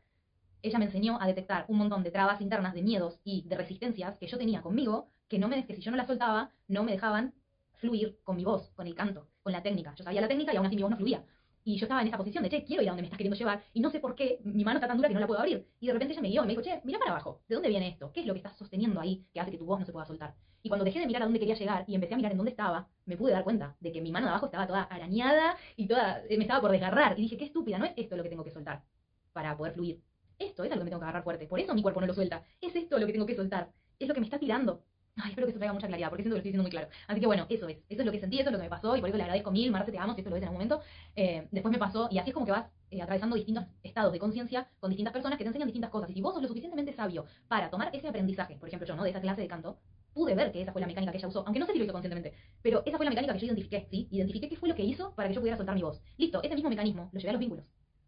[0.63, 4.17] ella me enseñó a detectar un montón de trabas internas, de miedos y de resistencias
[4.17, 6.91] que yo tenía conmigo, que no me que si yo no las soltaba, no me
[6.91, 7.33] dejaban
[7.73, 9.95] fluir con mi voz, con el canto, con la técnica.
[9.95, 11.25] Yo sabía la técnica y aún así mi voz no fluía.
[11.63, 13.35] Y yo estaba en esa posición de, che, quiero ir a donde me estás queriendo
[13.35, 15.39] llevar y no sé por qué mi mano está tan dura que no la puedo
[15.39, 15.67] abrir.
[15.79, 17.69] Y de repente ella me guió y me dijo, che, mira para abajo, ¿de dónde
[17.69, 18.11] viene esto?
[18.13, 20.05] ¿Qué es lo que estás sosteniendo ahí que hace que tu voz no se pueda
[20.05, 20.35] soltar?
[20.61, 22.51] Y cuando dejé de mirar a dónde quería llegar y empecé a mirar en dónde
[22.51, 25.87] estaba, me pude dar cuenta de que mi mano de abajo estaba toda arañada y
[25.87, 27.17] toda, eh, me estaba por desgarrar.
[27.17, 28.83] Y dije, qué estúpida, no es esto lo que tengo que soltar
[29.31, 29.99] para poder fluir.
[30.37, 31.47] Esto es lo que me tengo que agarrar fuerte.
[31.47, 32.43] Por eso mi cuerpo no lo suelta.
[32.61, 33.71] Es esto lo que tengo que soltar.
[33.99, 34.83] Es lo que me está tirando.
[35.15, 36.87] Ay, espero que eso traiga mucha claridad, porque siento que lo estoy diciendo muy claro.
[37.07, 37.77] Así que bueno, eso es.
[37.87, 39.23] Eso es lo que sentí, eso es lo que me pasó, y por eso le
[39.23, 40.81] agradezco mil, Marce, te amo, si esto lo ves en algún momento.
[41.15, 44.17] Eh, después me pasó, y así es como que vas eh, atravesando distintos estados de
[44.19, 46.09] conciencia con distintas personas que te enseñan distintas cosas.
[46.09, 49.03] Y si vos sos lo suficientemente sabio para tomar ese aprendizaje, por ejemplo yo, ¿no?
[49.03, 49.77] De esa clase de canto,
[50.13, 51.83] pude ver que esa fue la mecánica que ella usó, aunque no sé si lo
[51.85, 54.07] hizo conscientemente, pero esa fue la mecánica que yo identifiqué, ¿sí?
[54.11, 56.01] Identifiqué qué fue lo que hizo para que yo pudiera soltar mi voz.
[56.17, 57.65] Listo, ese mismo mecanismo lo llevé a los vínculos.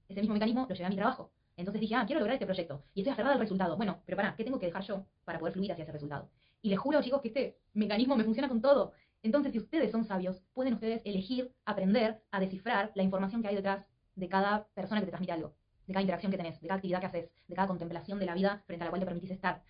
[0.08, 1.32] Ese mismo mecanismo lo llevé a mi trabajo.
[1.58, 2.84] Entonces dije, ah, quiero lograr este proyecto.
[2.94, 3.78] Y estoy aferrada al resultado.
[3.78, 6.30] Bueno, pero pará, ¿qué tengo que dejar yo para poder fluir hacia ese resultado?
[6.66, 8.94] Y les juro, chicos, que este mecanismo me funciona con todo.
[9.22, 13.56] Entonces, si ustedes son sabios, pueden ustedes elegir, aprender a descifrar la información que hay
[13.56, 15.54] detrás de cada persona que te transmite algo,
[15.86, 18.34] de cada interacción que tenés, de cada actividad que haces, de cada contemplación de la
[18.34, 19.62] vida frente a la cual te permitís estar.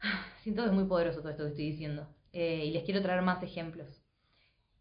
[0.42, 2.06] Siento que es muy poderoso todo esto que estoy diciendo.
[2.34, 4.02] Eh, y les quiero traer más ejemplos.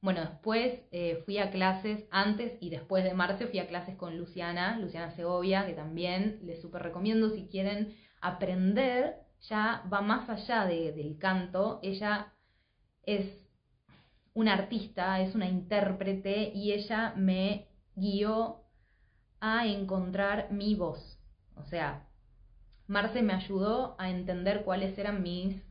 [0.02, 4.18] Bueno, después eh, fui a clases, antes y después de marzo fui a clases con
[4.18, 10.66] Luciana, Luciana Segovia, que también les súper recomiendo si quieren aprender, ya va más allá
[10.66, 12.34] del canto, ella
[13.04, 13.26] es
[14.34, 18.64] una artista, es una intérprete y ella me guió
[19.40, 21.20] a encontrar mi voz.
[21.56, 22.08] O sea,
[22.88, 25.62] Marce me ayudó a entender cuáles eran mis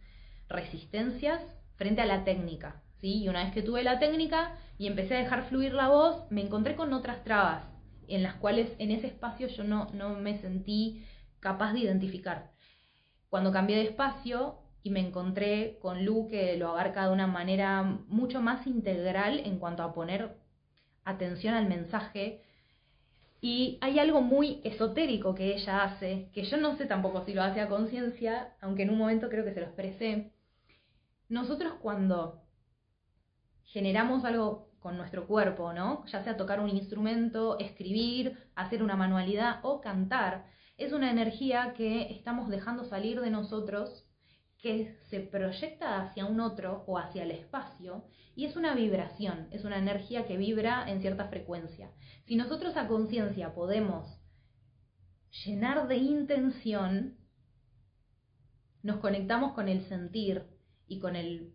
[0.48, 1.42] resistencias
[1.76, 2.82] frente a la técnica.
[3.00, 3.22] ¿sí?
[3.22, 6.42] Y una vez que tuve la técnica y empecé a dejar fluir la voz, me
[6.42, 7.64] encontré con otras trabas
[8.08, 11.04] en las cuales en ese espacio yo no, no me sentí
[11.40, 12.51] capaz de identificar.
[13.32, 17.82] Cuando cambié de espacio y me encontré con Lu que lo abarca de una manera
[17.82, 20.36] mucho más integral en cuanto a poner
[21.02, 22.42] atención al mensaje,
[23.40, 27.42] y hay algo muy esotérico que ella hace, que yo no sé tampoco si lo
[27.42, 30.34] hace a conciencia, aunque en un momento creo que se lo expresé.
[31.30, 32.42] Nosotros cuando
[33.64, 36.04] generamos algo con nuestro cuerpo, ¿no?
[36.04, 40.52] Ya sea tocar un instrumento, escribir, hacer una manualidad o cantar,
[40.84, 44.04] es una energía que estamos dejando salir de nosotros
[44.58, 49.64] que se proyecta hacia un otro o hacia el espacio y es una vibración, es
[49.64, 51.90] una energía que vibra en cierta frecuencia.
[52.26, 54.18] Si nosotros a conciencia podemos
[55.44, 57.16] llenar de intención,
[58.82, 60.44] nos conectamos con el sentir
[60.86, 61.54] y con el,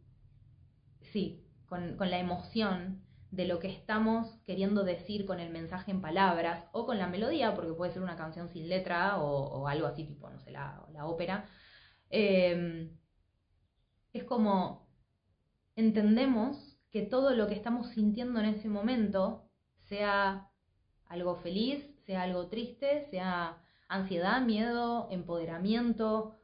[1.13, 6.65] sí, con, la emoción de lo que estamos queriendo decir con el mensaje en palabras
[6.71, 10.29] o con la melodía, porque puede ser una canción sin letra o, algo así, tipo,
[10.29, 11.45] no sé, la, ópera.
[12.09, 12.89] Em,
[14.13, 14.87] es como
[15.75, 19.49] entendemos que todo lo que estamos sintiendo en ese momento,
[19.87, 20.49] sea
[21.05, 26.35] algo feliz, sea algo triste, sea ansiedad, miedo, empoderamiento,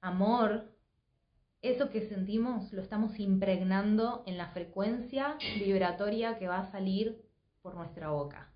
[0.00, 0.70] amor,
[1.62, 7.22] eso que sentimos lo estamos impregnando en la frecuencia vibratoria que va a salir
[7.62, 8.52] por nuestra boca.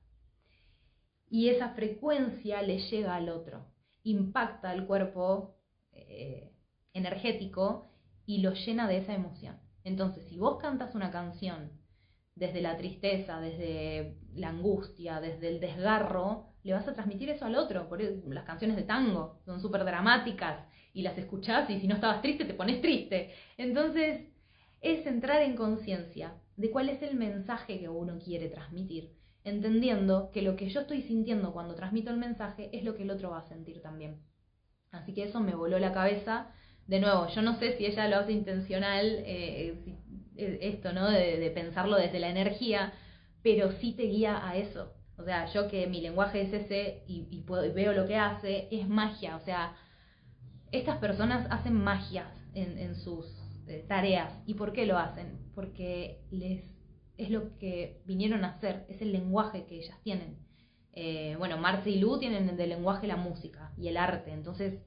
[1.29, 3.67] Y esa frecuencia le llega al otro,
[4.05, 5.57] impacta el cuerpo
[5.93, 6.53] eh,
[6.93, 7.91] energético
[8.25, 9.59] y lo llena de esa emoción.
[9.83, 11.73] Entonces, si vos cantas una canción
[12.35, 17.57] desde la tristeza, desde la angustia, desde el desgarro, le vas a transmitir eso al
[17.57, 17.89] otro.
[17.89, 22.23] Por las canciones de tango son súper dramáticas y las escuchás y si no estabas
[22.23, 23.35] triste te pones triste.
[23.59, 24.23] Entonces,
[24.81, 29.11] es entrar en conciencia de cuál es el mensaje que uno quiere transmitir,
[29.43, 33.11] entendiendo que lo que yo estoy sintiendo cuando transmito el mensaje es lo que el
[33.11, 34.23] otro va a sentir también.
[34.93, 36.53] Así que eso me voló la cabeza
[36.87, 39.75] de nuevo, yo no sé si ella lo hace intencional, eh,
[40.37, 41.11] eh, esto, ¿no?
[41.11, 42.93] De, pensarlo desde la energía,
[43.43, 44.93] pero sí te guía a eso.
[45.17, 49.37] O sea, yo que mi lenguaje es ese y, veo lo que hace, es magia.
[49.37, 49.77] O sea,
[50.79, 53.27] estas personas hacen magias en, sus
[53.67, 54.33] eh, tareas.
[54.47, 55.39] ¿Y por qué lo hacen?
[55.55, 56.65] Porque les
[57.17, 60.37] es lo que vinieron a hacer, es el lenguaje que ellas tienen.
[61.39, 64.81] bueno, Marce y Lu tienen de lenguaje la música y el arte, entonces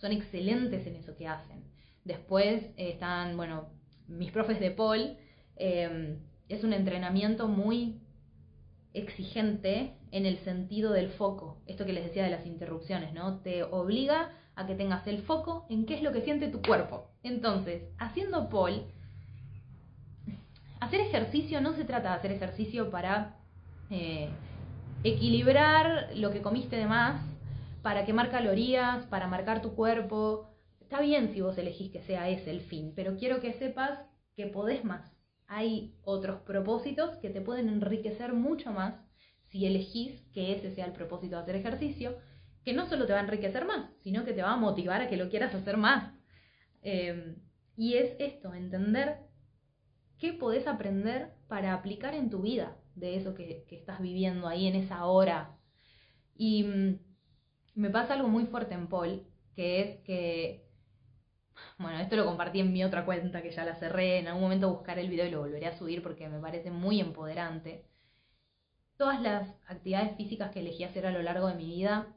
[0.00, 1.64] son excelentes en eso que hacen.
[2.04, 3.68] Después eh, están, bueno,
[4.08, 5.16] mis profes de Paul,
[5.56, 8.00] em, es un entrenamiento muy
[8.94, 13.40] exigente en el sentido del foco, esto que les decía de las interrupciones, ¿no?
[13.40, 17.10] Te obliga a que tengas el foco en qué es lo que siente tu cuerpo.
[17.22, 18.82] Entonces, haciendo Paul,
[20.80, 23.38] hacer ejercicio no se trata de hacer ejercicio para
[23.90, 24.28] eh,
[25.02, 27.20] equilibrar lo que comiste de más
[27.82, 30.48] para quemar calorías, para marcar tu cuerpo.
[30.80, 33.98] Está bien si vos elegís que sea ese el fin, pero quiero que sepas
[34.34, 35.10] que podés más.
[35.46, 38.94] Hay otros propósitos que te pueden enriquecer mucho más
[39.50, 42.16] si elegís que ese sea el propósito de hacer ejercicio,
[42.64, 45.08] que no solo te va a enriquecer más, sino que te va a motivar a
[45.08, 46.12] que lo quieras hacer más.
[46.82, 47.36] Em,
[47.76, 49.18] y es esto, entender
[50.18, 54.66] qué podés aprender para aplicar en tu vida de eso que, que estás viviendo ahí
[54.66, 55.58] en esa hora.
[56.36, 56.98] Y mm,
[57.74, 60.66] me pasa algo muy fuerte en Paul, que es que,
[61.78, 64.70] bueno, esto lo compartí en mi otra cuenta que ya la cerré, en algún momento
[64.70, 67.86] buscaré el video y lo volveré a subir porque me parece muy empoderante.
[68.96, 72.14] Todas las actividades físicas que elegí hacer a lo largo de mi vida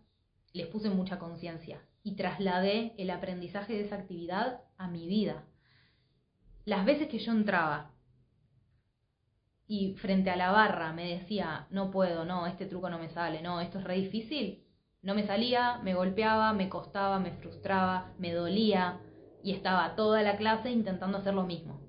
[0.54, 5.44] les puse mucha conciencia y trasladé el aprendizaje de esa actividad a mi vida.
[6.66, 7.92] Las veces que yo entraba
[9.68, 13.42] y frente a la barra me decía, no puedo, no, este truco no me sale,
[13.42, 14.64] no, esto es re difícil,
[15.02, 19.00] no me salía, me golpeaba, me costaba, me frustraba, me dolía
[19.44, 21.82] y estaba toda la clase intentando hacer lo mismo.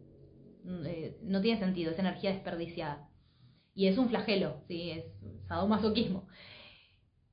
[0.64, 3.09] Mm, eh, no tiene sentido, es energía desperdiciada.
[3.74, 4.90] Y es un flagelo, ¿sí?
[4.90, 5.05] es
[5.47, 6.26] sadomasoquismo.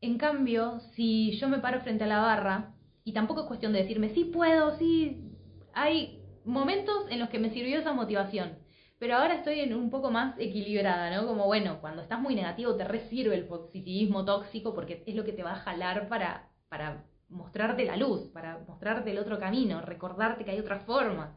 [0.01, 2.73] En cambio, si yo me paro frente a la barra,
[3.03, 5.31] y tampoco es cuestión de decirme, sí puedo, sí,
[5.73, 8.57] hay momentos en los que me sirvió esa motivación.
[8.99, 11.25] Pero ahora estoy en un poco más equilibrada, ¿no?
[11.27, 15.33] Como bueno, cuando estás muy negativo te resirve el positivismo tóxico porque es lo que
[15.33, 20.45] te va a jalar para, para mostrarte la luz, para mostrarte el otro camino, recordarte
[20.45, 21.35] que hay otra forma.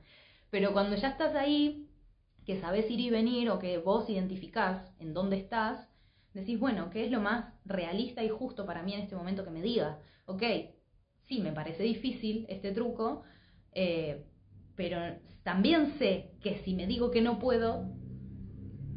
[0.51, 1.89] Pero cuando ya estás ahí,
[2.45, 5.94] que sabes ir y venir o que vos identificás en dónde estás,
[6.41, 9.51] decís, bueno, ¿qué es lo más realista y justo para mí en este momento que
[9.51, 9.99] me diga?
[10.27, 10.43] Ok,
[11.23, 13.23] sí, me parece difícil este truco,
[13.73, 14.27] eh,
[14.75, 14.99] pero
[15.43, 17.89] también sé que si me digo que no puedo,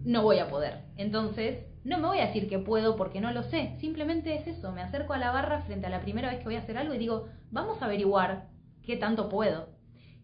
[0.04, 0.86] no voy a poder.
[0.96, 4.72] Entonces, no me voy a decir que puedo porque no lo sé, simplemente es eso,
[4.72, 6.94] me acerco a la barra frente a la primera vez que voy a hacer algo
[6.94, 8.50] y digo, vamos a averiguar
[8.84, 9.70] qué tanto puedo.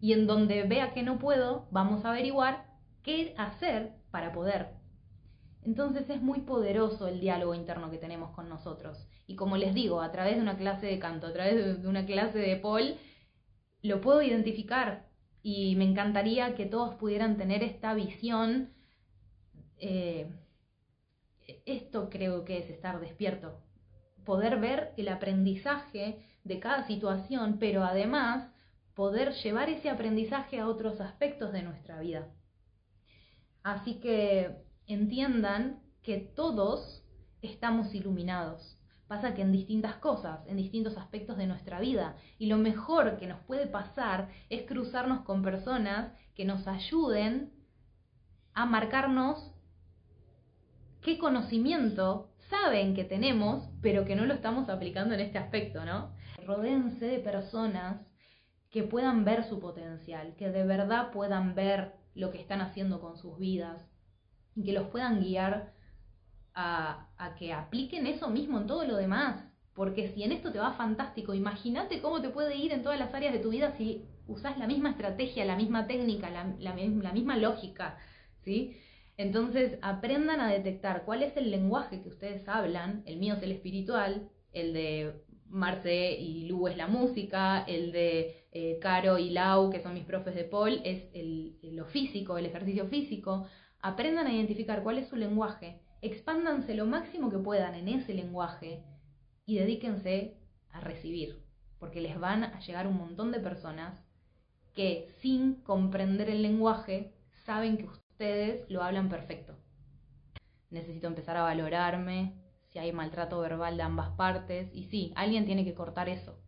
[0.00, 2.66] Y en donde vea que no puedo, vamos a averiguar
[3.02, 4.83] qué hacer para poder.
[5.64, 9.08] Entonces es muy poderoso el diálogo interno que tenemos con nosotros.
[9.26, 12.04] Y como les digo, a través de una clase de canto, a través de una
[12.04, 12.96] clase de Paul,
[13.82, 15.08] lo puedo identificar.
[15.42, 18.74] Y me encantaría que todos pudieran tener esta visión.
[19.78, 20.30] Eh,
[21.64, 23.58] esto creo que es estar despierto.
[24.24, 28.50] Poder ver el aprendizaje de cada situación, pero además
[28.94, 32.28] poder llevar ese aprendizaje a otros aspectos de nuestra vida.
[33.62, 37.02] Así que entiendan que todos
[37.42, 38.78] estamos iluminados.
[39.06, 42.16] Pasa que en distintas cosas, en distintos aspectos de nuestra vida.
[42.38, 47.52] Y lo mejor que nos puede pasar es cruzarnos con personas que nos ayuden
[48.54, 49.52] a marcarnos
[51.02, 56.14] qué conocimiento saben que tenemos, pero que no lo estamos aplicando en este aspecto, ¿no?
[56.46, 58.00] Rodéense de personas
[58.70, 63.16] que puedan ver su potencial, que de verdad puedan ver lo que están haciendo con
[63.18, 63.93] sus vidas
[64.56, 65.72] y que los puedan guiar
[66.54, 69.44] a, que apliquen eso mismo en todo lo demás.
[69.74, 73.12] Porque si en esto te va fantástico, imagínate cómo te puede ir en todas las
[73.12, 76.72] áreas de tu vida si usas la misma estrategia, la misma técnica, la
[77.12, 77.98] misma lógica,
[78.44, 78.76] ¿sí?
[79.16, 83.02] Entonces aprendan a detectar cuál es el lenguaje que ustedes hablan.
[83.06, 88.46] El mío es el espiritual, el de Marce y Lu es la música, el de
[88.50, 92.46] eh, Caro y Lau, que son mis profes de Paul, es el, lo físico, el
[92.46, 93.46] ejercicio físico.
[93.84, 98.82] Aprendan a identificar cuál es su lenguaje, expándanse lo máximo que puedan en ese lenguaje
[99.44, 100.38] y dedíquense
[100.72, 101.44] a recibir,
[101.78, 104.02] porque les van a llegar un montón de personas
[104.74, 107.12] que sin comprender el lenguaje
[107.44, 109.54] saben que ustedes lo hablan perfecto.
[110.70, 112.32] Necesito empezar a valorarme,
[112.70, 114.70] si hay maltrato verbal de ambas partes.
[114.72, 116.38] Y sí, alguien tiene que cortar eso.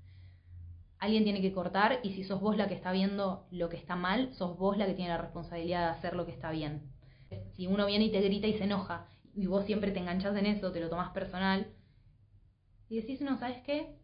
[0.98, 3.94] Alguien tiene que cortar y si sos vos la que está viendo lo que está
[3.94, 6.95] mal, sos vos la que tiene la responsabilidad de hacer lo que está bien.
[7.56, 10.46] Si uno viene y te grita y se enoja y vos siempre te enganchas en
[10.46, 11.72] eso, te lo tomás personal
[12.88, 13.96] y decís, no, ¿sabes qué?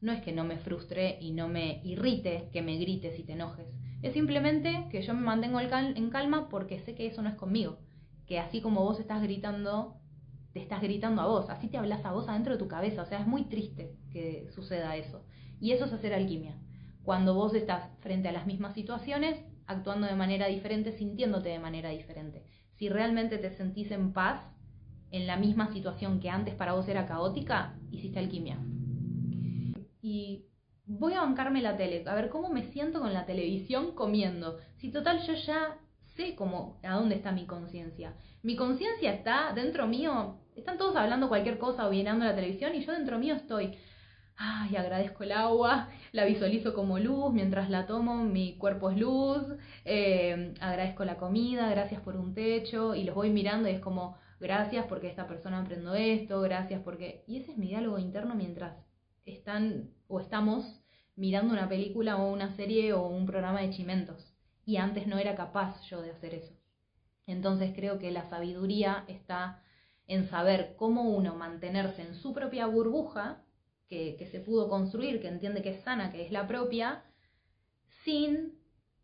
[0.00, 3.32] No es que no me frustre y no me irrite que me grites y te
[3.32, 3.66] enojes.
[4.02, 7.78] Es simplemente que yo me mantengo en calma porque sé que eso no es conmigo.
[8.26, 9.98] Que así como vos estás gritando
[10.52, 13.06] te estás gritando a vos, así te hablas a vos adentro de tu cabeza, o
[13.06, 15.24] sea, es muy triste que suceda eso.
[15.60, 16.56] Y eso es hacer alquimia.
[17.04, 21.90] Cuando vos estás frente a las mismas situaciones, actuando de manera diferente, sintiéndote de manera
[21.90, 22.42] diferente.
[22.72, 24.40] Si realmente te sentís en paz
[25.10, 28.58] en la misma situación que antes para vos era caótica, hiciste alquimia.
[30.02, 30.46] Y
[30.86, 34.58] voy a bancarme la tele, a ver cómo me siento con la televisión comiendo.
[34.76, 35.78] Si total yo ya
[36.16, 38.14] sé cómo, a dónde está mi conciencia.
[38.42, 42.84] Mi conciencia está dentro mío, están todos hablando cualquier cosa o mirando la televisión y
[42.84, 43.76] yo dentro mío estoy,
[44.38, 49.42] ay, agradezco el agua, la visualizo como luz, mientras la tomo mi cuerpo es luz,
[49.84, 54.16] eh, agradezco la comida, gracias por un techo y los voy mirando y es como,
[54.40, 57.24] gracias porque esta persona aprendió esto, gracias porque...
[57.26, 58.76] Y ese es mi diálogo interno mientras
[59.26, 60.80] están o estamos
[61.16, 64.34] mirando una película o una serie o un programa de chimentos
[64.64, 66.54] y antes no era capaz yo de hacer eso.
[67.26, 69.62] Entonces creo que la sabiduría está
[70.06, 73.42] en saber cómo uno mantenerse en su propia burbuja,
[73.88, 77.02] que, se pudo construir, que entiende que es sana, que es la propia,
[78.04, 78.58] sin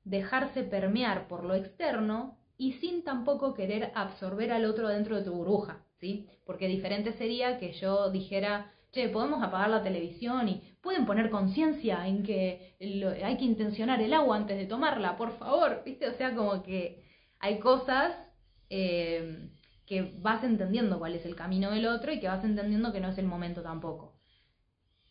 [0.05, 5.33] dejarse permear por lo externo y sin tampoco querer absorber al otro dentro de tu
[5.33, 6.29] burbuja, ¿sí?
[6.45, 12.07] Porque diferente sería que yo dijera, che, podemos apagar la televisión y pueden poner conciencia
[12.07, 12.77] en que
[13.25, 16.09] hay que intencionar el agua antes de tomarla, por favor, ¿viste?
[16.09, 17.03] O sea, como que
[17.41, 18.15] hay cosas
[18.71, 19.51] eh,
[19.87, 23.09] que vas entendiendo cuál es el camino del otro y que vas entendiendo que no
[23.09, 24.14] es el momento tampoco.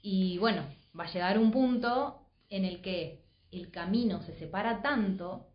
[0.05, 0.65] Y bueno,
[0.99, 5.47] va a llegar un punto en el que el camino se separa tanto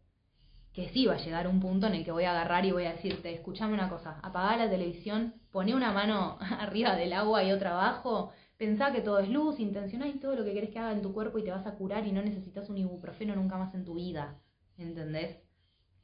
[0.73, 2.87] que sí va a llegar un punto en el que voy a agarrar y voy
[2.87, 7.53] a decirte, escúchame una cosa, apaga la televisión, poné una mano arriba del agua y
[7.53, 10.93] otra abajo, pensá que todo es luz, intencioná y todo lo que querés que haga
[10.93, 13.75] en tu cuerpo y te vas a curar y no necesitas un ibuprofeno nunca más
[13.75, 14.39] en tu vida,
[14.79, 15.37] ¿entendés?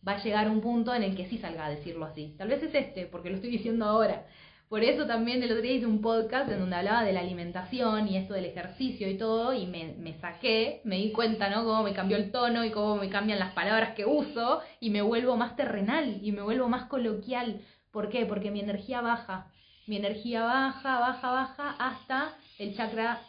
[0.06, 2.34] Va a llegar un punto en el que sí salga a decirlo así.
[2.36, 4.26] Tal vez es este, porque lo estoy diciendo ahora,
[4.68, 8.08] Por eso también el otro día hice un podcast en donde hablaba de la alimentación
[8.08, 11.64] y esto del ejercicio y todo, y me, me saqué, me di cuenta, ¿no?
[11.64, 15.02] Cómo me cambió el tono y cómo me cambian las palabras que uso, y me
[15.02, 17.60] vuelvo más terrenal y me vuelvo más coloquial.
[17.92, 18.26] ¿Por qué?
[18.26, 19.52] Porque mi energía baja.
[19.86, 23.20] Mi energía baja, baja, baja hasta el chakra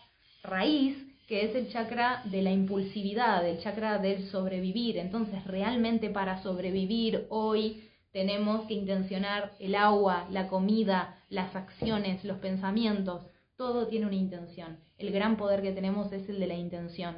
[0.42, 4.98] raíz, que es el chakra de la impulsividad, el chakra del sobrevivir.
[4.98, 12.40] Entonces, realmente para sobrevivir hoy tenemos que intencionar el agua, la comida, las acciones, los
[12.40, 13.28] pensamientos.
[13.58, 14.80] Todo tiene una intención.
[14.98, 17.18] El gran poder que tenemos es el de la intención.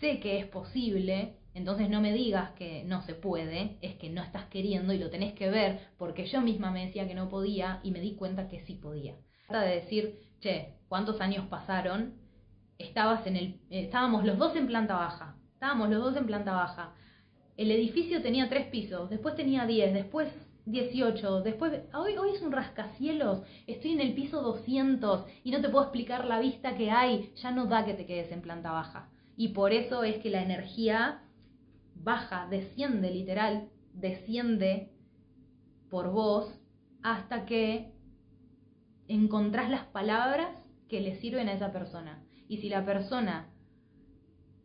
[0.00, 4.22] Sé que es posible, entonces no me digas que no se puede, es que no
[4.22, 7.80] estás queriendo y lo tenés que ver, porque yo misma me decía que no podía
[7.82, 9.14] y me di cuenta que sí podía.
[9.48, 12.14] Trata de decir, che, ¿cuántos años pasaron?
[12.76, 16.52] Estabas en el, eh, estábamos los dos en planta baja, estábamos los dos en planta
[16.52, 16.94] baja
[17.56, 20.28] el edificio tenía tres pisos, después tenía diez, después
[20.66, 25.68] 18, después, hoy, hoy es un rascacielos, estoy en el piso 200 y no te
[25.68, 29.08] puedo explicar la vista que hay, ya no da que te quedes en planta baja.
[29.36, 31.22] Y por eso es que la energía
[31.94, 34.90] baja, desciende literal, desciende
[35.88, 36.52] por vos
[37.02, 37.92] hasta que
[39.06, 40.50] encontrás las palabras
[40.88, 42.24] que le sirven a esa persona.
[42.48, 43.50] Y si la persona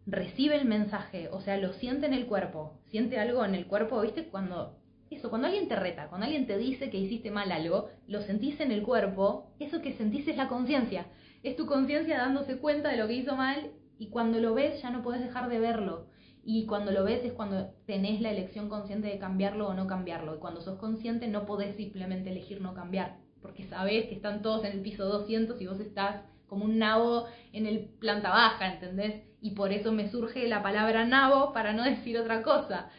[0.08, 4.02] recibe el mensaje, o sea, lo siente en el cuerpo, siente algo en el cuerpo,
[4.02, 4.28] ¿viste?
[4.30, 4.81] Cuando
[5.12, 8.59] eso, cuando alguien te reta, cuando alguien te dice que hiciste mal algo, lo sentís
[8.62, 11.07] en el cuerpo, eso que sentís es la conciencia.
[11.43, 14.89] Es tu conciencia dándose cuenta de lo que hizo mal y cuando lo ves ya
[14.89, 16.07] no podés dejar de verlo.
[16.43, 20.36] Y cuando lo ves es cuando tenés la elección consciente de cambiarlo o no cambiarlo.
[20.36, 24.64] Y cuando sos consciente no podés simplemente elegir no cambiar, porque sabés que están todos
[24.64, 29.24] en el piso 200 y vos estás como un nabo en el planta baja, ¿entendés?
[29.41, 32.89] Y por eso me surge la palabra nabo para no decir otra cosa,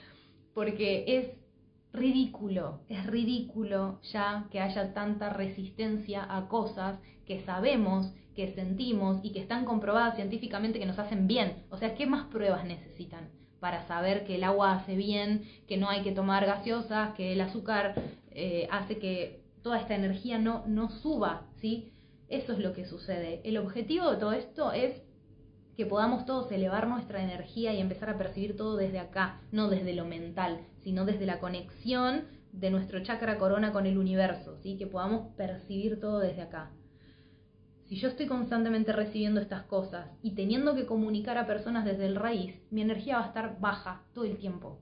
[0.55, 1.42] porque es
[1.93, 9.33] ridículo, es ridículo ya que haya tanta resistencia a cosas que sabemos, que sentimos y
[9.33, 11.65] que están comprobadas científicamente que nos hacen bien.
[11.71, 13.31] O sea, ¿qué más pruebas necesitan?
[13.63, 17.41] para saber que el agua hace bien, que no hay que tomar gaseosas, que el
[17.41, 17.95] azúcar
[18.33, 21.93] eh, hace que toda esta energía no, no suba, ¿sí?
[22.29, 23.41] Eso es lo que sucede.
[23.45, 25.01] El objetivo de todo esto es
[25.77, 29.95] que podamos todos elevar nuestra energía y empezar a percibir todo desde acá, no desde
[29.95, 34.77] lo mental, sino desde la conexión de nuestro chakra corona con el universo, ¿sí?
[34.77, 36.71] que podamos percibir todo desde acá.
[37.89, 42.17] Si yo estoy constantemente recibiendo estas cosas y teniendo que comunicar a personas desde el
[42.17, 44.81] raíz, mi energía va a estar baja todo el tiempo.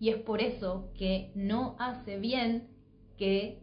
[0.00, 2.68] Y es por eso que no hace bien
[3.16, 3.62] que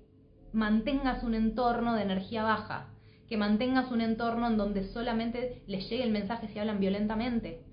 [0.54, 2.94] mantengas un entorno de energía baja,
[3.28, 7.64] que mantengas un entorno en donde solamente les llegue el mensaje si hablan violentamente,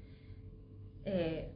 [1.05, 1.52] eh,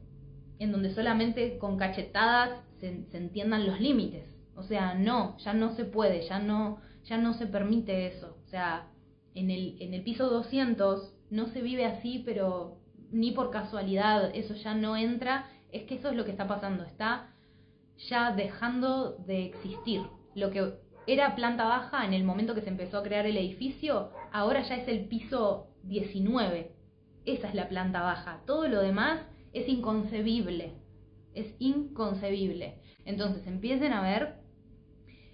[0.59, 4.25] en donde solamente con cachetadas se, entiendan los límites.
[4.55, 8.37] O sea, no, ya no se puede, ya no, ya no se permite eso.
[8.45, 8.87] O sea,
[9.35, 12.77] en el, en el piso 200 no se vive así, pero
[13.11, 15.49] ni por casualidad, eso ya no entra.
[15.71, 17.29] Es que eso es lo que está pasando, está
[18.09, 20.01] ya dejando de existir.
[20.33, 20.73] Lo que
[21.07, 24.75] era planta baja en el momento que se empezó a crear el edificio, ahora ya
[24.75, 26.71] es el piso 19.
[27.25, 28.41] Esa es la planta baja.
[28.45, 29.21] Todo lo demás
[29.53, 30.73] es inconcebible.
[31.33, 32.79] Es inconcebible.
[33.05, 34.35] Entonces empiecen a ver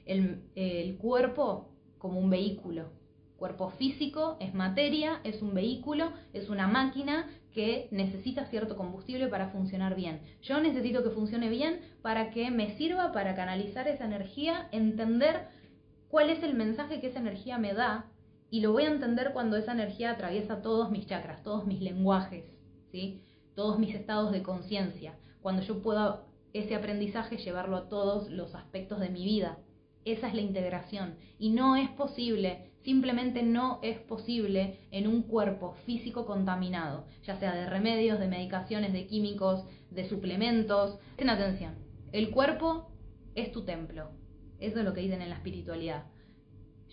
[0.05, 2.91] el, cuerpo como un vehículo.
[3.37, 9.49] Cuerpo físico es materia, es un vehículo, es una máquina que necesita cierto combustible para
[9.49, 10.21] funcionar bien.
[10.41, 15.47] Yo necesito que funcione bien para que me sirva para canalizar esa energía, entender
[16.07, 18.05] cuál es el mensaje que esa energía me da
[18.49, 22.45] y lo voy a entender cuando esa energía atraviesa todos mis chakras, todos mis lenguajes,
[22.91, 23.19] ¿sí?
[23.55, 26.23] Todos mis estados de conciencia, cuando yo pueda
[26.53, 29.57] ese aprendizaje llevarlo a todos los aspectos de mi vida.
[30.05, 35.75] Esa es la integración y no es posible, simplemente no es posible en un cuerpo
[35.85, 40.99] físico contaminado, ya sea de remedios, de medicaciones, de químicos, de suplementos.
[41.15, 41.75] Ten atención,
[42.11, 42.91] el cuerpo
[43.33, 44.11] es tu templo,
[44.59, 46.05] eso es lo que dicen en la espiritualidad.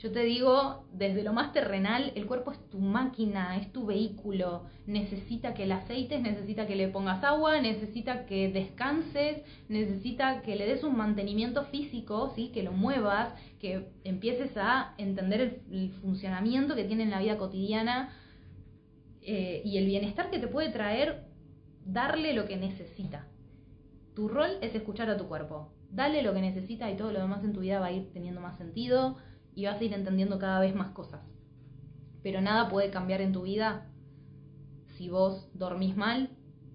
[0.00, 4.64] Yo te digo, desde lo más terrenal, el cuerpo es tu máquina, es tu vehículo.
[4.86, 10.66] Necesita que el aceite, necesita que le pongas agua, necesita que descanses, necesita que le
[10.66, 12.48] des un mantenimiento físico, ¿sí?
[12.48, 18.08] que lo muevas, que empieces a entender el, funcionamiento que tiene en la vida cotidiana
[19.20, 21.26] eh, y el bienestar que te puede traer
[21.84, 23.26] darle lo que necesita.
[24.14, 27.42] Tu rol es escuchar a tu cuerpo dale lo que necesita y todo lo demás
[27.42, 29.16] en tu vida va a ir teniendo más sentido
[29.54, 31.20] y vas a ir entendiendo cada vez más cosas.
[32.22, 33.86] Pero nada puede cambiar en tu vida
[34.96, 36.30] si vos dormís mal,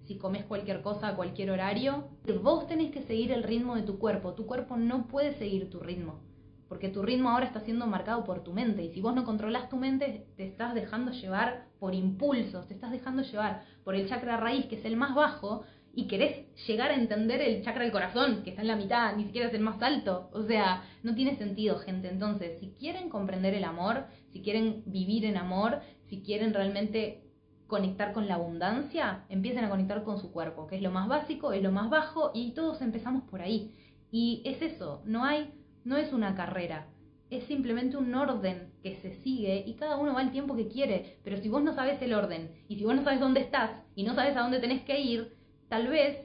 [0.06, 2.08] si comes cualquier cosa a cualquier horario.
[2.42, 4.34] Vos tenés que seguir el ritmo de tu cuerpo.
[4.34, 6.20] Tu cuerpo no puede seguir tu ritmo.
[6.68, 9.68] porque tu ritmo ahora está siendo marcado por tu mente y si vos no controlas
[9.68, 14.36] tu mente te estás dejando llevar por impulsos, te estás dejando llevar por el chakra
[14.36, 15.62] raíz que es el más bajo
[15.96, 19.24] y querés llegar a entender el chakra del corazón que está en la mitad, ni
[19.24, 23.54] siquiera es el más alto, o sea, no tiene sentido gente, entonces si quieren comprender
[23.54, 25.80] el amor, si quieren vivir en amor,
[26.10, 27.22] si quieren realmente
[27.66, 31.52] conectar con la abundancia, empiecen a conectar con su cuerpo, que es lo más básico,
[31.52, 33.74] es lo más bajo y todos empezamos por ahí.
[34.12, 35.50] Y es eso, no hay
[35.84, 36.88] no es una carrera,
[37.30, 41.18] es simplemente un orden que se sigue y cada uno va al tiempo que quiere.
[41.24, 44.02] Pero si vos no sabes el orden y si vos no sabes dónde estás y
[44.02, 45.35] no sabes a dónde tenés que ir,
[45.68, 46.18] tal vez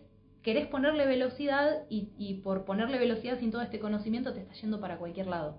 [0.44, 4.98] querés ponerle velocidad y, por ponerle velocidad sin todo este conocimiento te está yendo para
[4.98, 5.56] cualquier lado.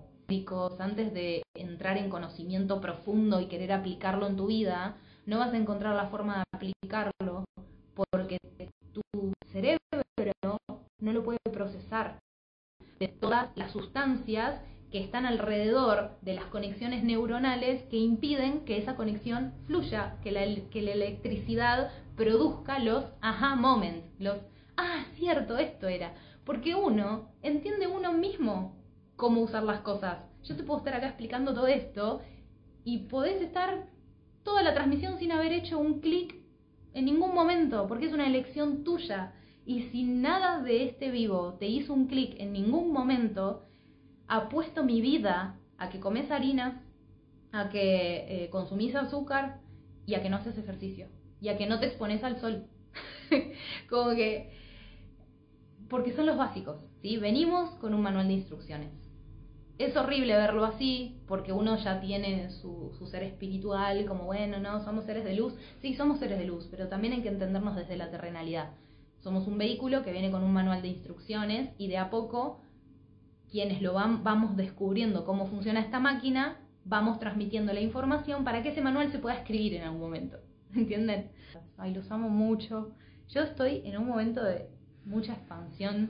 [0.79, 5.57] Antes de entrar en conocimiento profundo y querer aplicarlo en tu vida, no vas a
[5.57, 7.45] encontrar la forma de aplicarlo
[7.93, 8.37] porque
[8.93, 9.01] tu
[9.51, 9.77] cerebro
[10.99, 12.19] no lo puede procesar
[12.99, 14.59] de todas las sustancias
[14.93, 20.43] que están alrededor de las conexiones neuronales que impiden que esa conexión fluya, que la,
[20.43, 24.37] electricidad produzca los aha moments, los,
[24.77, 26.13] ah, cierto, esto era.
[26.45, 28.75] Porque uno entiende uno mismo
[29.15, 30.19] cómo usar las cosas.
[30.43, 32.21] Yo te puedo estar acá explicando todo esto
[32.83, 33.87] y podés estar
[34.43, 36.35] toda la transmisión sin haber hecho un clic
[36.93, 39.33] en ningún momento, porque es una elección tuya.
[39.65, 43.65] Y si nada de este vivo te hizo un clic en ningún momento,
[44.27, 46.81] apuesto mi vida a que comes harinas,
[47.51, 49.59] a que eh, consumís azúcar
[50.05, 51.07] y a que no haces ejercicio.
[51.41, 52.67] Y a que no te expones al sol.
[53.89, 54.51] Como que...
[55.89, 57.17] Porque son los básicos, ¿sí?
[57.17, 58.91] Venimos con un manual de instrucciones.
[59.77, 64.83] Es horrible verlo así, porque uno ya tiene su, su ser espiritual, como bueno, no,
[64.83, 65.53] somos seres de luz.
[65.81, 68.71] Sí, somos seres de luz, pero también hay que entendernos desde la terrenalidad
[69.23, 72.59] somos un vehículo que viene con un manual de instrucciones y de a poco
[73.53, 78.69] quienes lo van, vamos descubriendo cómo funciona esta máquina, vamos transmitiendo la información para que
[78.69, 80.39] ese manual se pueda escribir en algún momento.
[80.75, 81.29] ¿Entienden?
[81.77, 82.95] Ay, los amo mucho.
[83.29, 84.69] Yo estoy en un momento de
[85.05, 86.09] mucha expansión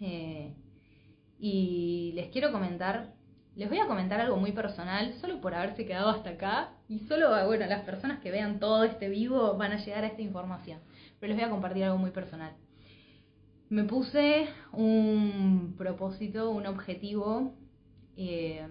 [0.00, 0.56] eh,
[1.38, 3.14] y les quiero comentar,
[3.54, 7.30] les voy a comentar algo muy personal, solo por haberse quedado hasta acá y solo,
[7.46, 10.80] bueno, las personas que vean todo este vivo van a llegar a esta información
[11.20, 12.52] pero les voy a compartir algo muy personal.
[13.70, 17.54] Me puse un propósito, un objetivo,
[18.16, 18.66] eh,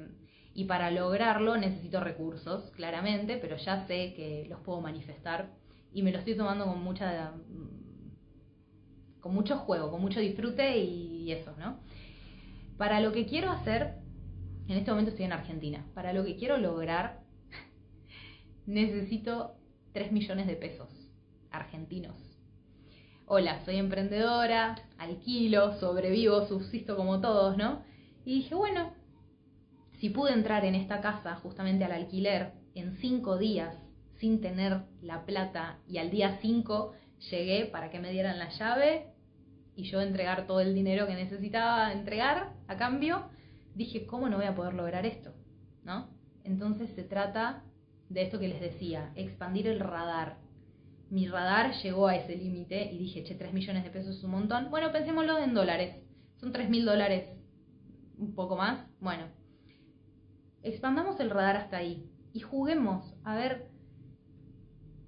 [0.53, 5.53] y para lograrlo necesito recursos, claramente, pero ya sé que los puedo manifestar
[5.93, 7.33] y me lo estoy tomando con mucha
[9.21, 11.79] con mucho juego, con mucho disfrute y eso, ¿no?
[12.77, 13.95] Para lo que quiero hacer,
[14.67, 17.21] en este momento estoy en Argentina, para lo que quiero lograr
[18.65, 19.55] necesito
[19.93, 20.89] 3 millones de pesos
[21.51, 22.28] argentinos
[23.31, 27.83] hola, soy emprendedora, alquilo, sobrevivo, subsisto como todos, ¿no?
[28.25, 28.91] Y dije, bueno,
[29.99, 33.77] si pude entrar en esta casa justamente al alquiler en cinco días
[34.17, 36.93] sin tener la plata y al día cinco
[37.29, 39.13] llegué para que me dieran la llave
[39.75, 43.29] y yo entregar todo el dinero que necesitaba entregar a cambio,
[43.75, 45.35] dije, ¿cómo no voy a poder lograr esto?
[45.83, 46.09] ¿No?
[46.43, 47.61] Entonces se trata
[48.09, 50.37] de esto que les decía, expandir el radar,
[51.09, 54.31] mi radar llegó a ese límite y dije, che, 3 millones de pesos es un
[54.31, 54.69] montón.
[54.69, 55.95] Bueno, pensémoslo en dólares.
[56.37, 57.29] Son 3 mil dólares,
[58.17, 58.85] un poco más.
[58.99, 59.25] Bueno,
[60.63, 63.69] expandamos el radar hasta ahí y juguemos a ver,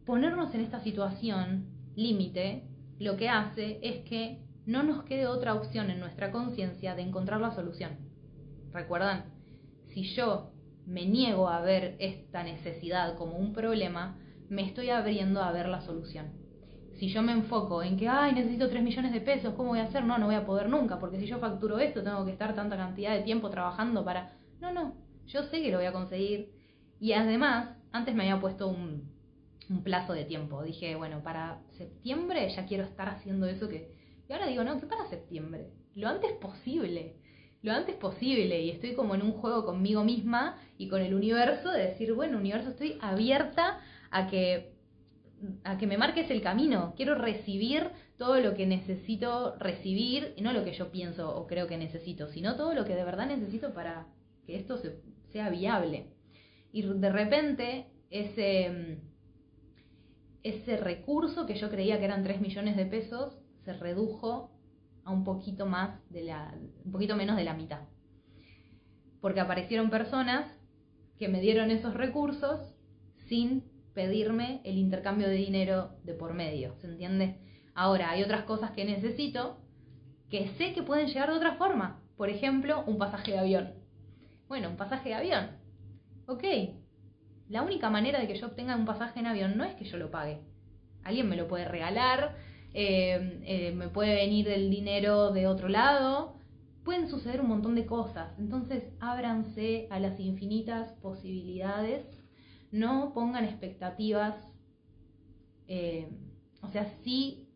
[0.05, 2.63] ponernos en esta situación límite,
[2.99, 7.41] lo que hace es que no nos quede otra opción en nuestra conciencia de encontrar
[7.41, 7.97] la solución.
[8.71, 9.25] ¿Recuerdan?
[9.87, 10.51] Si yo
[10.85, 14.17] me niego a ver esta necesidad como un problema,
[14.51, 16.29] me estoy abriendo a ver la solución.
[16.99, 19.85] Si yo me enfoco en que, ay, necesito 3 millones de pesos, ¿cómo voy a
[19.85, 20.03] hacer?
[20.03, 22.75] No, no voy a poder nunca, porque si yo facturo esto, tengo que estar tanta
[22.75, 24.33] cantidad de tiempo trabajando para...
[24.59, 24.93] No, no,
[25.25, 26.51] yo sé que lo voy a conseguir.
[26.99, 29.09] Y además, antes me había puesto un,
[29.85, 30.61] plazo de tiempo.
[30.63, 33.95] Dije, bueno, para septiembre ya quiero estar haciendo eso que...
[34.27, 35.69] Y ahora digo, no, ¿qué para septiembre?
[35.95, 37.15] Lo antes posible
[37.63, 41.71] lo antes posible y estoy como en un juego conmigo misma y con el universo
[41.71, 43.79] de decir, bueno, universo, estoy abierta
[44.11, 44.73] a que,
[45.63, 46.93] a que me marques el camino.
[46.95, 51.77] Quiero recibir todo lo que necesito recibir, no lo que yo pienso o creo que
[51.77, 54.07] necesito, sino todo lo que de verdad necesito para
[54.45, 54.79] que esto
[55.31, 56.13] sea viable.
[56.71, 58.99] Y de repente ese,
[60.43, 64.51] ese recurso que yo creía que eran 3 millones de pesos se redujo
[65.03, 66.53] a un poquito más de la,
[66.85, 67.81] un poquito menos de la mitad.
[69.19, 70.45] Porque aparecieron personas
[71.17, 72.59] que me dieron esos recursos
[73.27, 77.37] sin pedirme el intercambio de dinero de por medio, ¿se entiende?
[77.73, 79.57] Ahora, hay otras cosas que necesito
[80.29, 82.01] que sé que pueden llegar de otra forma.
[82.15, 83.73] Por ejemplo, un pasaje de avión.
[84.47, 85.47] Bueno, un pasaje de avión.
[86.27, 86.43] Ok,
[87.49, 89.97] la única manera de que yo obtenga un pasaje en avión no es que yo
[89.97, 90.39] lo pague.
[91.03, 92.35] Alguien me lo puede regalar,
[92.73, 96.35] eh, eh, me puede venir el dinero de otro lado,
[96.85, 98.37] pueden suceder un montón de cosas.
[98.39, 102.05] Entonces, ábranse a las infinitas posibilidades,
[102.71, 104.35] no pongan expectativas,
[105.67, 106.09] eh,
[106.61, 107.47] o sea, sí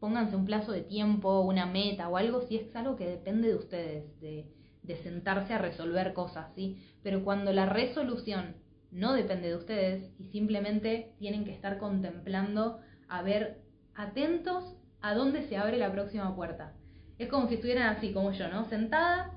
[0.00, 3.54] pónganse un plazo de tiempo, una meta o algo, si es algo que depende de
[3.54, 4.50] ustedes, de,
[4.82, 6.82] de sentarse a resolver cosas, ¿sí?
[7.04, 8.56] Pero cuando la resolución
[8.90, 13.62] no depende de ustedes y simplemente tienen que estar contemplando a ver
[13.94, 16.74] atentos a dónde se abre la próxima puerta.
[17.18, 18.64] Es como si estuvieran así como yo, ¿no?
[18.64, 19.32] Sentada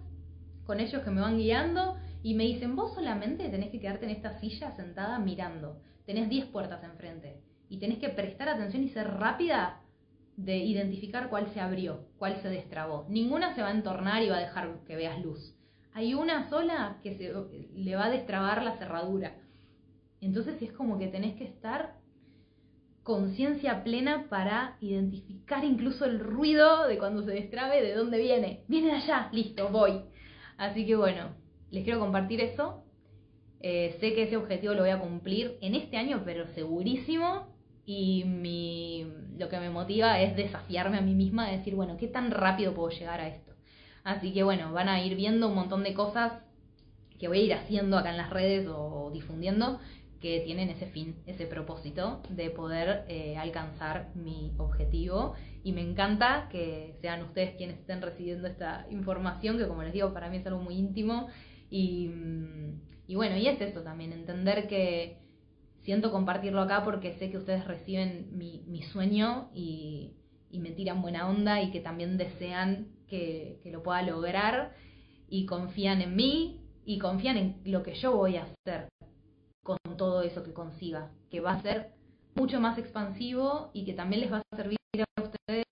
[0.65, 1.95] con ellos que me van guiando
[2.25, 5.79] y me dicen, vos solamente tenés que quedarte en esta silla sentada mirando.
[6.07, 9.83] Tenés 10 puertas enfrente y tenés que prestar atención y ser rápida
[10.35, 13.05] de identificar cuál se abrió, cuál se destrabó.
[13.09, 15.55] Ninguna se va a entornar y va a dejar que veas luz.
[15.93, 17.31] Hay una sola que se,
[17.75, 19.35] le va a destrabar la cerradura.
[20.19, 21.93] Entonces es como que tenés que estar
[23.03, 28.63] conciencia plena para identificar incluso el ruido de cuando se destrabe, de dónde viene.
[28.67, 30.01] Viene de allá, listo, voy.
[30.57, 32.83] Así que bueno, les quiero compartir eso.
[33.61, 37.47] Eh, sé que ese objetivo lo voy a cumplir en este año, pero segurísimo.
[37.85, 39.05] Y mi,
[39.37, 42.73] lo que me motiva es desafiarme a mí misma, de decir, bueno, ¿qué tan rápido
[42.73, 43.53] puedo llegar a esto?
[44.03, 46.33] Así que bueno, van a ir viendo un montón de cosas
[47.19, 49.79] que voy a ir haciendo acá en las redes o difundiendo
[50.21, 55.33] que tienen ese fin, ese propósito de poder eh, alcanzar mi objetivo.
[55.63, 60.13] Y me encanta que sean ustedes quienes estén recibiendo esta información, que como les digo,
[60.13, 61.27] para mí es algo muy íntimo.
[61.75, 65.17] Y, mm, y bueno, y es eso también, entender que
[65.83, 70.13] siento compartirlo acá porque sé que ustedes reciben mi, mi sueño y,
[70.49, 74.73] y, me tiran buena onda y que también desean que, que lo pueda lograr
[75.27, 78.87] y confían en mí y confían en lo que yo voy a hacer
[79.61, 81.91] con todo eso que consiga, que va a ser
[82.35, 85.64] mucho más expansivo y que también les va a servir a ustedes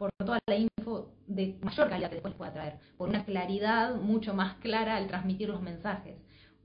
[0.00, 4.32] por toda la info de mayor calidad que después pueda traer, por una claridad mucho
[4.32, 6.16] más clara al transmitir los mensajes,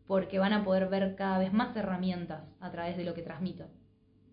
[0.07, 3.65] porque van a poder ver cada vez más herramientas a través de lo que transmito.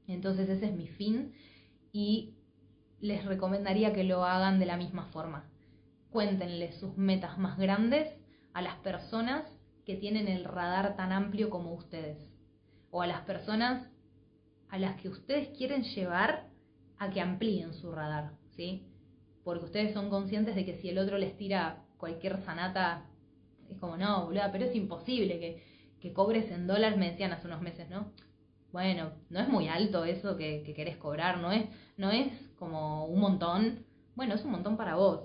[0.07, 1.35] Entonces ese es mi fin
[1.91, 2.37] y
[3.01, 5.51] les recomendaría que lo hagan de la misma forma.
[6.11, 8.09] Cuéntenle sus metas más grandes
[8.53, 9.45] a las personas
[9.85, 12.19] que tienen el radar tan amplio como ustedes
[12.93, 13.85] o a las personas
[14.69, 16.51] a las que ustedes quieren llevar
[16.99, 18.92] a que amplíen su radar, ¿sí?
[19.45, 23.07] Porque ustedes son conscientes de que si el otro les tira cualquier sanata,
[23.71, 25.39] es como, no, boluda, pero es imposible
[26.01, 28.13] que, cobres en dólares, me decían hace unos meses, ¿no?
[28.73, 31.67] Bueno, no es muy alto eso que, que querés cobrar, no es,
[31.97, 33.87] no es como un montón.
[34.17, 35.21] Bueno, es un montón para vos.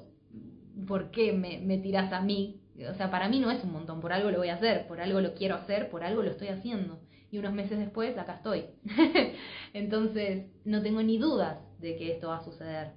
[0.87, 2.61] ¿Por qué me, me tirás a mí?
[2.89, 5.01] O sea, para mí no es un montón, por algo lo voy a hacer, por
[5.01, 6.99] algo lo quiero hacer, por algo lo estoy haciendo
[7.31, 8.65] y unos meses después acá estoy.
[9.73, 12.91] Entonces, no tengo ni dudas de que esto va a suceder.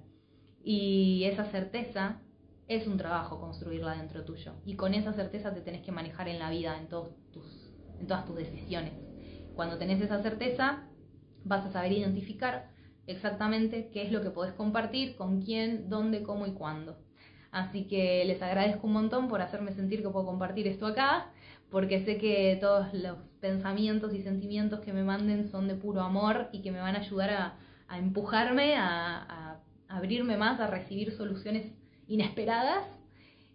[0.63, 2.21] Y esa certeza
[2.67, 4.53] es un trabajo construirla dentro tuyo.
[4.65, 8.07] Y con esa certeza te tenés que manejar en la vida, en, todos tus, en
[8.07, 8.93] todas tus decisiones.
[9.55, 10.87] Cuando tenés esa certeza,
[11.43, 12.69] vas a saber identificar
[13.07, 16.97] exactamente qué es lo que podés compartir, con quién, dónde, cómo y cuándo.
[17.51, 21.31] Así que les agradezco un montón por hacerme sentir que puedo compartir esto acá
[21.71, 26.49] porque sé que todos los pensamientos y sentimientos que me manden son de puro amor
[26.51, 29.50] y que me van a ayudar a, empujarme, a,
[29.91, 31.71] abrirme más, a recibir soluciones
[32.07, 32.85] inesperadas.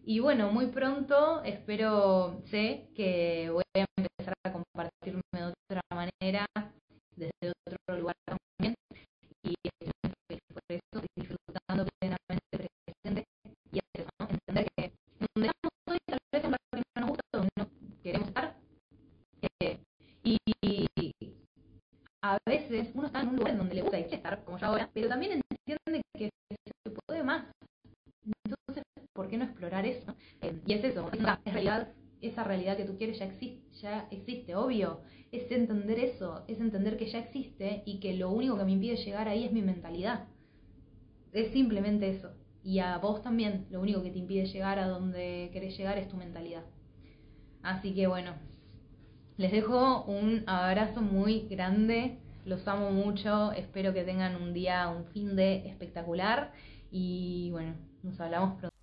[0.04, 3.85] Y bueno, muy pronto espero, sé que voy a
[37.98, 40.24] que lo único que me impide llegar ahí es mi mentalidad.
[41.32, 42.30] Es simplemente eso.
[42.62, 46.08] Y a vos también, lo único que te impide llegar a donde querés llegar es
[46.08, 46.64] tu mentalidad.
[47.62, 48.34] Así que bueno,
[49.36, 55.04] les dejo un abrazo muy grande, los amo mucho, espero que tengan un día, un
[55.06, 56.52] fin de espectacular
[56.90, 58.76] y bueno, nos hablamos pronto.